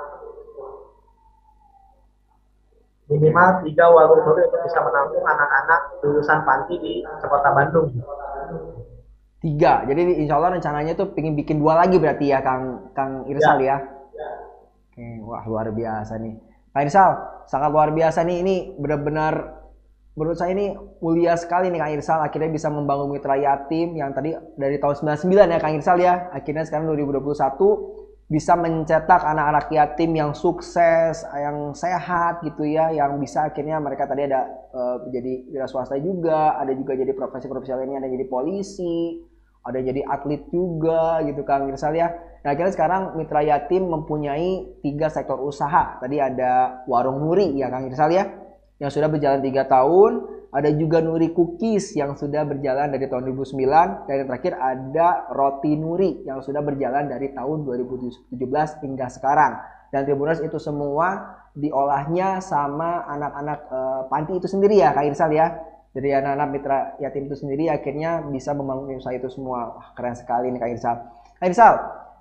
Minimal 3.09 3.65
tiga 3.65 3.89
warung 3.89 4.21
nuri 4.21 4.45
untuk 4.45 4.61
bisa 4.69 4.85
menampung 4.85 5.25
anak-anak 5.25 5.81
lulusan 6.05 6.45
panti 6.45 6.77
di 6.77 6.93
kota 7.25 7.49
Bandung. 7.57 7.89
Tiga, 9.41 9.81
jadi 9.89 10.19
insya 10.21 10.37
Allah 10.37 10.61
rencananya 10.61 10.93
tuh 10.93 11.09
pengen 11.17 11.33
bikin 11.33 11.57
dua 11.57 11.81
lagi 11.81 11.97
berarti 11.97 12.29
ya 12.29 12.45
Kang 12.45 12.93
Kang 12.93 13.25
Irsal 13.25 13.65
ya. 13.65 13.81
ya. 14.13 14.29
Oke, 14.93 15.25
wah 15.25 15.41
luar 15.49 15.73
biasa 15.73 16.21
nih. 16.21 16.37
Kang 16.69 16.85
Irsal, 16.85 17.09
sangat 17.49 17.73
luar 17.73 17.89
biasa 17.97 18.21
nih. 18.29 18.45
Ini 18.45 18.55
benar-benar 18.77 19.57
menurut 20.13 20.37
saya 20.37 20.53
ini 20.53 20.77
mulia 21.01 21.33
sekali 21.33 21.73
nih 21.73 21.81
Kang 21.81 21.93
Irsal. 21.97 22.19
Akhirnya 22.21 22.53
bisa 22.53 22.69
membangun 22.69 23.09
mitra 23.09 23.41
yatim 23.41 23.97
yang 23.97 24.13
tadi 24.13 24.37
dari 24.53 24.77
tahun 24.77 25.17
99 25.17 25.49
ya 25.49 25.57
Kang 25.57 25.73
Irsal 25.81 25.97
ya. 25.97 26.29
Akhirnya 26.29 26.61
sekarang 26.61 26.93
2021 26.93 27.98
bisa 28.29 28.53
mencetak 28.53 29.25
anak-anak 29.25 29.73
yatim 29.73 30.13
yang 30.13 30.37
sukses, 30.37 31.25
yang 31.33 31.73
sehat 31.73 32.45
gitu 32.45 32.61
ya, 32.61 32.93
yang 32.93 33.17
bisa 33.17 33.49
akhirnya 33.49 33.81
mereka 33.81 34.05
tadi 34.05 34.29
ada 34.29 34.45
uh, 34.69 35.01
jadi 35.09 35.49
wira 35.49 35.65
swasta 35.65 35.97
juga, 35.97 36.53
ada 36.61 36.69
juga 36.77 36.93
jadi 36.93 37.09
profesi-profesi 37.17 37.73
lainnya, 37.73 38.05
ada 38.05 38.09
jadi 38.13 38.29
polisi, 38.29 39.17
ada 39.65 39.81
jadi 39.81 40.05
atlet 40.05 40.45
juga 40.53 41.25
gitu 41.25 41.41
Kang 41.41 41.73
Irsal 41.73 41.97
ya. 41.97 42.13
Nah 42.45 42.53
akhirnya 42.53 42.73
sekarang 42.77 43.17
Mitra 43.17 43.41
Yatim 43.41 43.89
mempunyai 43.89 44.77
tiga 44.85 45.09
sektor 45.09 45.41
usaha. 45.41 45.97
Tadi 45.97 46.21
ada 46.21 46.85
Warung 46.85 47.25
Nuri 47.25 47.57
ya 47.57 47.73
Kang 47.73 47.89
Irsal 47.89 48.13
ya, 48.13 48.29
yang 48.77 48.93
sudah 48.93 49.09
berjalan 49.09 49.41
tiga 49.41 49.65
tahun. 49.65 50.38
Ada 50.49 50.73
juga 50.73 50.97
Nuri 50.97 51.29
Cookies 51.29 51.93
yang 51.93 52.17
sudah 52.17 52.41
berjalan 52.41 52.89
dari 52.89 53.05
tahun 53.05 53.29
2009. 53.29 54.09
Dan 54.09 54.13
yang 54.25 54.27
terakhir 54.27 54.53
ada 54.57 55.29
Roti 55.29 55.77
Nuri 55.77 56.25
yang 56.25 56.41
sudah 56.41 56.65
berjalan 56.65 57.05
dari 57.05 57.29
tahun 57.37 57.69
2017 57.69 58.33
hingga 58.81 59.07
sekarang. 59.13 59.61
Dan 59.93 60.09
Tribuners 60.09 60.41
itu 60.41 60.57
semua 60.57 61.37
diolahnya 61.57 62.41
sama 62.41 63.05
anak-anak 63.09 63.59
e, 63.67 63.79
panti 64.09 64.33
itu 64.37 64.45
sendiri 64.45 64.77
ya 64.77 64.93
Kang 64.93 65.09
Irsal 65.09 65.33
ya 65.33 65.49
dari 65.89 66.13
anak-anak 66.13 66.47
mitra 66.53 66.79
yatim 67.01 67.25
itu 67.25 67.35
sendiri 67.41 67.65
akhirnya 67.73 68.21
bisa 68.29 68.53
membangun 68.53 68.97
usaha 68.97 69.13
itu 69.13 69.29
semua. 69.33 69.73
Wah, 69.73 69.89
keren 69.97 70.13
sekali 70.13 70.53
nih 70.53 70.61
Kak 70.61 70.69
Irsal. 70.77 70.95
Kak 71.41 71.47
Irsal, 71.49 71.73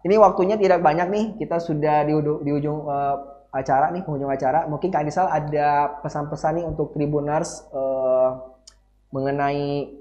ini 0.09 0.15
waktunya 0.17 0.57
tidak 0.57 0.81
banyak 0.81 1.09
nih. 1.13 1.27
Kita 1.37 1.61
sudah 1.61 2.09
di, 2.09 2.13
di 2.17 2.51
ujung 2.57 2.89
uh, 2.89 3.17
acara 3.53 3.93
nih, 3.93 4.01
penghujung 4.05 4.33
acara. 4.33 4.65
Mungkin 4.69 4.89
Kak 4.89 5.05
Irsal 5.05 5.29
ada 5.29 6.01
pesan-pesan 6.01 6.63
nih 6.63 6.65
untuk 6.65 6.97
Tribuners 6.97 7.69
uh, 8.19 8.31
mengenai 9.15 9.95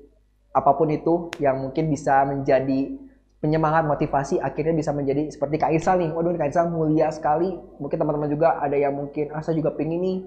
apa 0.58 0.72
pun 0.74 0.90
itu 0.90 1.30
yang 1.38 1.62
mungkin 1.62 1.94
bisa 1.94 2.26
menjadi 2.26 2.98
penyemangat 3.38 3.86
motivasi 3.86 4.42
akhirnya 4.42 4.74
bisa 4.74 4.90
menjadi 4.90 5.30
seperti 5.30 5.62
Kak 5.62 5.72
Irsal 5.78 6.02
nih. 6.02 6.10
Waduh, 6.10 6.34
Kak 6.34 6.50
Irsal 6.50 6.74
mulia 6.74 7.14
sekali. 7.14 7.54
Mungkin 7.78 7.98
teman-teman 8.02 8.30
juga 8.34 8.58
ada 8.58 8.74
yang 8.74 8.98
mungkin 8.98 9.30
ah 9.30 9.46
saya 9.46 9.54
juga 9.54 9.78
pengen 9.78 10.02
nih 10.02 10.18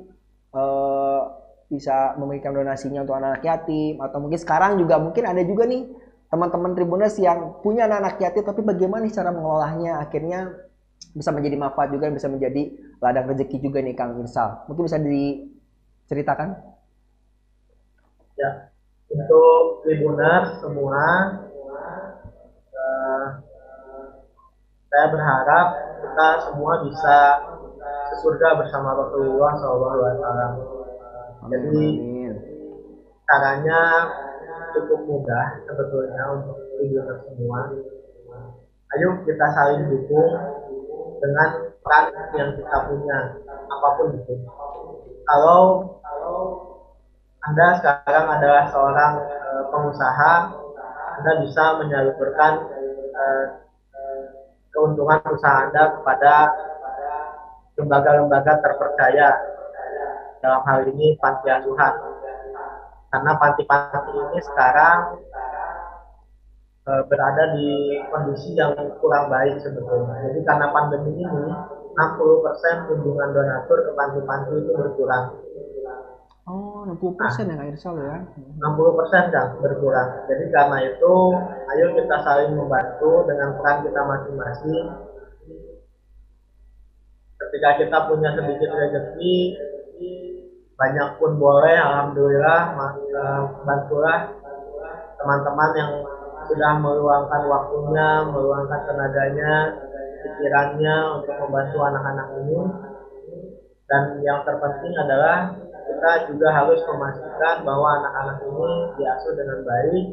uh, 0.55 1.23
bisa 1.71 2.19
memberikan 2.19 2.51
donasinya 2.51 3.07
untuk 3.07 3.15
anak-anak 3.15 3.43
yatim 3.47 3.95
atau 4.03 4.19
mungkin 4.19 4.39
sekarang 4.43 4.83
juga 4.83 4.99
mungkin 4.99 5.23
ada 5.23 5.39
juga 5.47 5.71
nih 5.71 5.87
teman-teman 6.27 6.75
Tribuners 6.75 7.15
yang 7.23 7.63
punya 7.63 7.87
anak-anak 7.87 8.19
yatim 8.19 8.43
tapi 8.43 8.61
bagaimana 8.67 9.07
cara 9.07 9.31
mengelolanya 9.31 10.03
akhirnya 10.03 10.51
bisa 11.15 11.31
menjadi 11.31 11.57
manfaat 11.59 11.95
juga 11.95 12.11
bisa 12.11 12.27
menjadi 12.27 12.75
ladang 12.99 13.31
rezeki 13.31 13.57
juga 13.63 13.79
nih 13.87 13.95
Kang 13.95 14.19
Irsal 14.19 14.67
mungkin 14.67 14.83
bisa 14.91 14.99
diceritakan 14.99 16.59
ya 18.41 18.51
untuk 19.13 19.85
Tribuners 19.85 20.65
semua 20.65 21.05
uh, 22.73 23.27
saya 24.89 25.07
berharap 25.13 25.67
kita 26.01 26.29
semua 26.49 26.73
bisa 26.89 27.19
ke 28.11 28.15
surga 28.25 28.49
bersama 28.65 28.97
Rasulullah 28.97 29.53
SAW 29.61 30.81
jadi 31.49 31.81
caranya 33.31 33.81
cukup 34.75 35.01
mudah 35.07 35.47
sebetulnya 35.65 36.23
untuk 36.35 36.57
video 36.79 37.03
semua. 37.25 37.71
Ayo 38.91 39.23
kita 39.23 39.47
saling 39.55 39.87
dukung 39.87 40.31
dengan 41.23 41.49
peran 41.81 42.05
yang 42.35 42.51
kita 42.59 42.77
punya 42.91 43.19
apa 43.71 43.89
pun 43.99 44.09
itu. 44.19 44.35
Kalau 45.31 45.63
anda 47.41 47.73
sekarang 47.81 48.27
adalah 48.37 48.69
seorang 48.69 49.15
e, 49.25 49.49
pengusaha, 49.73 50.33
Anda 51.17 51.33
bisa 51.41 51.65
menyalurkan 51.81 52.53
e, 53.17 53.25
keuntungan 54.69 55.25
usaha 55.25 55.65
Anda 55.65 55.97
kepada 55.97 56.53
lembaga-lembaga 57.81 58.61
terpercaya. 58.61 59.29
Dalam 60.41 60.65
hal 60.69 60.89
ini 60.89 61.17
panti 61.21 61.53
asuhan 61.53 61.95
karena 63.13 63.33
panti-panti 63.37 64.13
ini 64.21 64.39
sekarang 64.45 64.99
e, 66.85 66.91
berada 67.09 67.57
di 67.57 68.05
kondisi 68.13 68.53
yang 68.53 68.77
kurang 69.01 69.33
baik 69.33 69.57
sebetulnya. 69.65 70.29
Jadi 70.29 70.45
karena 70.45 70.69
pandemi 70.77 71.17
ini 71.17 71.45
60% 71.97 72.85
kunjungan 72.85 73.33
donatur 73.33 73.79
ke 73.89 73.93
panti-panti 73.97 74.55
itu 74.61 74.73
berkurang 74.77 75.41
Oh, 76.51 76.83
60 76.83 77.15
persen 77.15 77.47
nah, 77.47 77.63
ya 77.63 77.63
Kak 77.63 77.71
Irsal 77.79 77.95
ya? 78.03 78.17
60 78.59 78.99
persen 78.99 79.23
kan 79.31 79.47
berkurang. 79.63 80.27
Jadi 80.27 80.45
karena 80.51 80.79
itu, 80.83 81.15
ayo 81.71 81.87
kita 81.95 82.17
saling 82.27 82.59
membantu 82.59 83.23
dengan 83.31 83.55
peran 83.55 83.87
kita 83.87 84.01
masing-masing. 84.03 84.85
Ketika 87.39 87.71
kita 87.79 87.99
punya 88.11 88.35
sedikit 88.35 88.71
rezeki, 88.75 89.37
banyak 90.75 91.09
pun 91.21 91.37
boleh 91.37 91.77
alhamdulillah 91.77 92.61
uh, 92.73 93.43
bantulah 93.69 94.33
teman-teman 95.21 95.71
yang 95.77 95.93
sudah 96.49 96.73
meluangkan 96.81 97.43
waktunya 97.53 98.25
meluangkan 98.25 98.81
tenaganya 98.89 99.77
pikirannya 100.25 100.97
untuk 101.21 101.37
membantu 101.37 101.79
anak-anak 101.85 102.27
ini 102.41 102.61
dan 103.93 104.03
yang 104.25 104.41
terpenting 104.49 104.97
adalah 104.97 105.53
kita 106.01 106.33
juga 106.33 106.49
harus 106.49 106.81
memastikan 106.89 107.61
bahwa 107.61 108.01
anak-anak 108.01 108.41
ini 108.49 108.73
diasuh 108.97 109.37
dengan 109.37 109.61
baik, 109.69 110.05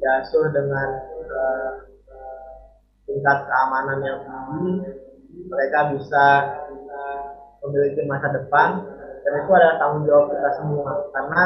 diasuh 0.00 0.48
dengan 0.48 0.88
uh, 1.28 1.72
tingkat 3.04 3.38
keamanan 3.44 4.00
yang 4.00 4.18
tinggi, 4.24 4.96
mereka 5.44 5.92
bisa 5.92 6.24
uh, 6.88 7.20
memiliki 7.68 8.00
masa 8.08 8.32
depan, 8.32 8.80
dan 9.28 9.32
itu 9.44 9.50
adalah 9.52 9.76
tanggung 9.76 10.08
jawab 10.08 10.32
kita 10.32 10.50
semua. 10.56 10.92
Karena 11.12 11.42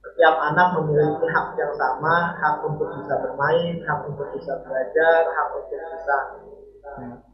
setiap 0.00 0.34
anak 0.40 0.68
memiliki 0.80 1.28
hak 1.28 1.52
yang 1.60 1.72
sama, 1.76 2.32
hak 2.40 2.64
untuk 2.64 2.96
bisa 2.96 3.12
bermain, 3.20 3.76
hak 3.84 4.08
untuk 4.08 4.32
bisa 4.32 4.56
belajar, 4.64 5.20
hak 5.28 5.48
untuk 5.52 5.84
bisa 5.84 6.16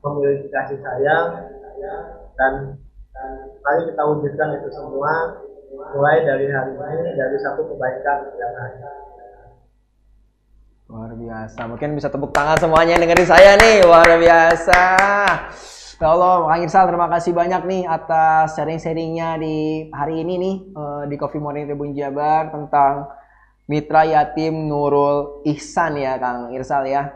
memiliki 0.03 0.51
kasih 0.51 0.83
sayang, 0.83 1.55
dan 2.35 2.83
mari 3.65 3.83
kita 3.91 4.03
wujudkan 4.03 4.49
itu 4.61 4.69
semua 4.73 5.43
mulai 5.95 6.25
dari 6.25 6.47
hari 6.49 6.73
ini 6.75 7.11
dari 7.17 7.37
satu 7.43 7.67
kebaikan 7.69 8.19
yang 8.39 8.55
ada. 8.57 8.91
Luar 10.89 11.13
biasa. 11.13 11.69
Mungkin 11.69 12.01
bisa 12.01 12.09
tepuk 12.09 12.33
tangan 12.33 12.57
semuanya 12.57 12.97
yang 12.97 13.05
dengerin 13.05 13.29
saya 13.29 13.61
nih. 13.61 13.85
Luar 13.85 14.09
biasa. 14.09 14.83
Ya 15.99 16.15
Allah, 16.15 16.47
Kang 16.47 16.63
Irsal 16.63 16.87
terima 16.87 17.11
kasih 17.11 17.35
banyak 17.35 17.63
nih 17.67 17.83
atas 17.85 18.55
sharing-sharingnya 18.55 19.35
di 19.43 19.91
hari 19.91 20.23
ini 20.23 20.35
nih 20.39 20.57
uh, 20.79 21.03
di 21.11 21.19
Coffee 21.19 21.43
Morning 21.43 21.67
Tribun 21.67 21.91
Jabar 21.91 22.55
tentang 22.55 23.11
Mitra 23.67 24.07
Yatim 24.07 24.71
Nurul 24.71 25.43
Ihsan 25.45 25.99
ya 25.99 26.17
Kang 26.17 26.55
Irsal 26.55 26.87
ya. 26.87 27.11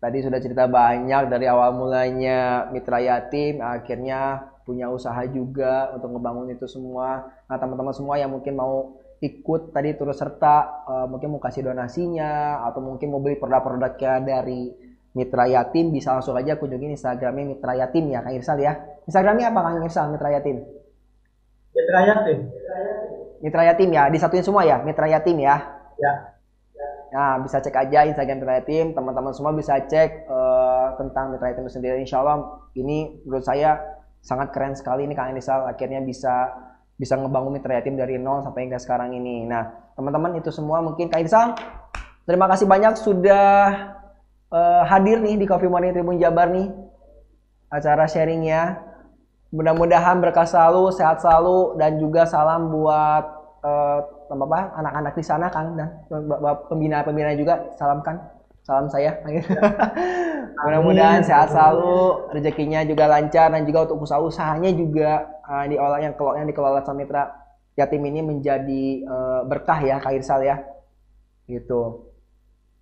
Tadi 0.00 0.18
sudah 0.24 0.40
cerita 0.40 0.64
banyak 0.66 1.28
dari 1.28 1.46
awal 1.46 1.76
mulanya 1.76 2.70
Mitra 2.72 2.98
Yatim, 2.98 3.60
akhirnya 3.62 4.46
punya 4.68 4.92
usaha 4.92 5.24
juga 5.32 5.96
untuk 5.96 6.12
ngebangun 6.12 6.52
itu 6.52 6.68
semua. 6.68 7.24
Nah 7.48 7.56
teman-teman 7.56 7.96
semua 7.96 8.20
yang 8.20 8.28
mungkin 8.28 8.52
mau 8.52 9.00
ikut 9.24 9.72
tadi 9.72 9.96
turut 9.96 10.12
serta 10.12 10.84
uh, 10.84 11.06
mungkin 11.08 11.32
mau 11.32 11.40
kasih 11.40 11.64
donasinya 11.64 12.62
atau 12.68 12.84
mungkin 12.84 13.08
mau 13.08 13.18
beli 13.24 13.40
produk-produknya 13.40 14.20
dari 14.20 14.68
Mitra 15.16 15.48
Yatim 15.48 15.90
bisa 15.90 16.14
langsung 16.14 16.36
aja 16.36 16.54
kunjungi 16.54 16.94
Instagramnya 16.94 17.56
Mitra 17.56 17.72
Yatim 17.74 18.12
ya 18.12 18.20
Kang 18.20 18.36
Irsal 18.36 18.58
ya. 18.60 18.76
Instagramnya 19.08 19.50
apa 19.50 19.60
Kang 19.64 19.82
Irsal 19.82 20.06
Mitra 20.12 20.30
Yatim? 20.36 20.56
Mitra 21.74 22.00
Yatim. 22.04 22.38
Mitra 23.38 23.62
Yatim 23.72 23.88
ya, 23.90 24.02
disatuin 24.12 24.44
semua 24.44 24.62
ya 24.68 24.78
Mitra 24.84 25.08
Yatim 25.08 25.40
ya. 25.40 25.56
Ya. 25.98 26.12
Nah 27.08 27.40
bisa 27.40 27.58
cek 27.58 27.74
aja 27.74 28.06
Instagram 28.06 28.38
Mitra 28.38 28.54
Yatim, 28.62 28.86
teman-teman 28.94 29.32
semua 29.34 29.50
bisa 29.56 29.80
cek 29.80 30.28
uh, 30.28 30.94
tentang 31.00 31.34
Mitra 31.34 31.50
Yatim 31.50 31.66
sendiri. 31.66 31.98
Insya 31.98 32.22
Allah 32.22 32.68
ini 32.78 33.18
menurut 33.26 33.42
saya 33.42 33.97
sangat 34.22 34.50
keren 34.50 34.74
sekali 34.74 35.06
ini 35.06 35.14
Kang 35.14 35.32
Irsal 35.32 35.68
akhirnya 35.70 36.02
bisa 36.02 36.52
bisa 36.98 37.14
ngebangun 37.14 37.54
Mitra 37.54 37.78
Yatim 37.78 37.94
dari 37.94 38.18
nol 38.18 38.42
sampai 38.42 38.66
hingga 38.66 38.78
sekarang 38.82 39.14
ini. 39.14 39.46
Nah 39.46 39.94
teman-teman 39.94 40.38
itu 40.38 40.50
semua 40.50 40.82
mungkin 40.82 41.06
Kang 41.08 41.22
Irsal 41.22 41.54
terima 42.26 42.50
kasih 42.50 42.66
banyak 42.66 42.98
sudah 42.98 43.46
uh, 44.52 44.82
hadir 44.84 45.22
nih 45.22 45.38
di 45.38 45.46
Coffee 45.46 45.70
Morning 45.70 45.94
Tribun 45.94 46.18
Jabar 46.18 46.50
nih 46.50 46.68
acara 47.72 48.04
sharingnya. 48.08 48.84
Mudah-mudahan 49.48 50.20
berkah 50.20 50.44
selalu, 50.44 50.92
sehat 50.92 51.24
selalu, 51.24 51.80
dan 51.80 51.96
juga 51.96 52.28
salam 52.28 52.68
buat 52.68 53.24
uh, 53.64 54.00
apa 54.28 54.60
anak-anak 54.76 55.16
di 55.16 55.24
sana 55.24 55.48
Kang 55.48 55.72
dan 55.72 56.04
pembina-pembina 56.68 57.32
juga 57.32 57.72
salam 57.80 58.04
Kang. 58.04 58.20
Salam 58.68 58.92
saya. 58.92 59.16
Mudah-mudahan 60.68 61.24
sehat 61.24 61.56
selalu, 61.56 62.28
rezekinya 62.36 62.84
juga 62.84 63.08
lancar 63.08 63.48
dan 63.48 63.64
juga 63.64 63.88
untuk 63.88 64.04
usaha-usahanya 64.04 64.76
juga 64.76 65.24
uh, 65.48 65.64
diolah 65.64 66.04
yang 66.04 66.12
kelola 66.12 66.44
yang 66.44 66.48
dikelola 66.52 66.84
Samitra 66.84 67.32
Yatim 67.80 68.04
ini 68.04 68.20
menjadi 68.20 69.08
uh, 69.08 69.40
berkah 69.48 69.80
ya 69.80 69.96
Kak 69.96 70.12
Irsal 70.20 70.44
ya. 70.44 70.60
Gitu. 71.48 72.12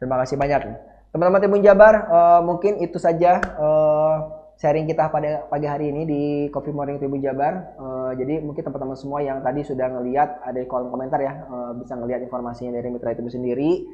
Terima 0.03 0.18
kasih 0.26 0.34
banyak. 0.34 0.74
Teman-teman 1.14 1.39
Timun 1.39 1.62
Jabar, 1.62 1.95
uh, 2.11 2.41
mungkin 2.43 2.82
itu 2.82 2.99
saja 2.99 3.39
uh, 3.55 4.16
sharing 4.59 4.91
kita 4.91 5.07
pada 5.14 5.47
pagi 5.47 5.70
hari 5.70 5.95
ini 5.95 6.03
di 6.03 6.22
Coffee 6.51 6.74
Morning 6.74 6.99
Tribun 6.99 7.22
Jabar. 7.22 7.78
Uh, 7.78 8.11
jadi 8.18 8.43
mungkin 8.43 8.66
teman-teman 8.66 8.99
semua 8.99 9.22
yang 9.22 9.39
tadi 9.39 9.62
sudah 9.62 9.87
ngelihat 9.87 10.43
ada 10.43 10.59
di 10.59 10.66
kolom 10.66 10.91
komentar 10.91 11.22
ya, 11.22 11.47
uh, 11.47 11.78
bisa 11.78 11.95
ngelihat 11.95 12.26
informasinya 12.26 12.74
dari 12.74 12.91
Mitra 12.91 13.14
itu 13.14 13.22
sendiri. 13.30 13.87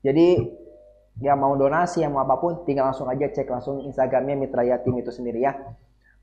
Jadi 0.00 0.63
yang 1.22 1.38
mau 1.38 1.54
donasi, 1.54 2.02
yang 2.02 2.14
mau 2.14 2.26
apa 2.26 2.40
pun, 2.42 2.66
tinggal 2.66 2.90
langsung 2.90 3.06
aja 3.06 3.30
cek 3.30 3.46
langsung 3.46 3.86
Instagramnya 3.86 4.34
Mitra 4.34 4.66
Yatim 4.66 4.98
itu 4.98 5.14
sendiri 5.14 5.46
ya. 5.46 5.54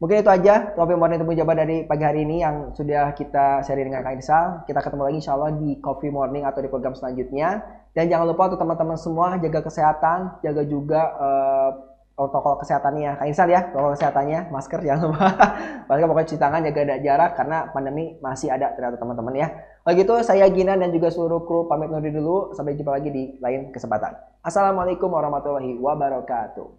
Mungkin 0.01 0.25
itu 0.25 0.31
aja 0.33 0.73
Coffee 0.73 0.97
Morning 0.97 1.21
Tribun 1.21 1.37
Jabar 1.37 1.53
dari 1.53 1.85
pagi 1.85 2.01
hari 2.01 2.25
ini 2.25 2.41
yang 2.41 2.73
sudah 2.73 3.13
kita 3.13 3.61
sharing 3.61 3.93
dengan 3.93 4.01
Kak 4.01 4.17
Irsal. 4.17 4.45
Kita 4.65 4.81
ketemu 4.81 5.01
lagi 5.05 5.17
insya 5.21 5.37
Allah 5.37 5.53
di 5.53 5.77
Coffee 5.77 6.09
Morning 6.09 6.41
atau 6.41 6.57
di 6.57 6.73
program 6.73 6.97
selanjutnya. 6.97 7.61
Dan 7.93 8.09
jangan 8.09 8.25
lupa 8.25 8.49
untuk 8.49 8.65
teman-teman 8.65 8.97
semua 8.97 9.37
jaga 9.37 9.61
kesehatan, 9.61 10.41
jaga 10.41 10.65
juga 10.65 11.01
uh, 11.21 11.71
protokol 12.17 12.57
kesehatannya. 12.65 13.21
Kak 13.21 13.27
Insal 13.29 13.53
ya, 13.53 13.69
protokol 13.69 13.93
kesehatannya, 13.93 14.39
masker 14.49 14.79
jangan 14.89 15.01
lupa. 15.05 15.27
Masker 15.85 16.05
pokoknya 16.09 16.27
cuci 16.33 16.39
tangan, 16.41 16.59
jaga 16.65 16.81
jarak 16.97 17.31
karena 17.37 17.57
pandemi 17.69 18.17
masih 18.25 18.49
ada 18.49 18.73
ternyata 18.73 18.97
teman-teman 18.97 19.33
ya. 19.37 19.47
Kalau 19.81 19.97
gitu 19.97 20.13
saya 20.21 20.45
Gina 20.53 20.77
dan 20.77 20.93
juga 20.93 21.09
seluruh 21.09 21.41
kru 21.41 21.65
pamit 21.65 21.89
undur 21.89 22.13
dulu. 22.13 22.37
Sampai 22.53 22.77
jumpa 22.77 23.01
lagi 23.01 23.09
di 23.09 23.33
lain 23.41 23.73
kesempatan. 23.73 24.13
Assalamualaikum 24.45 25.09
warahmatullahi 25.09 25.73
wabarakatuh. 25.81 26.69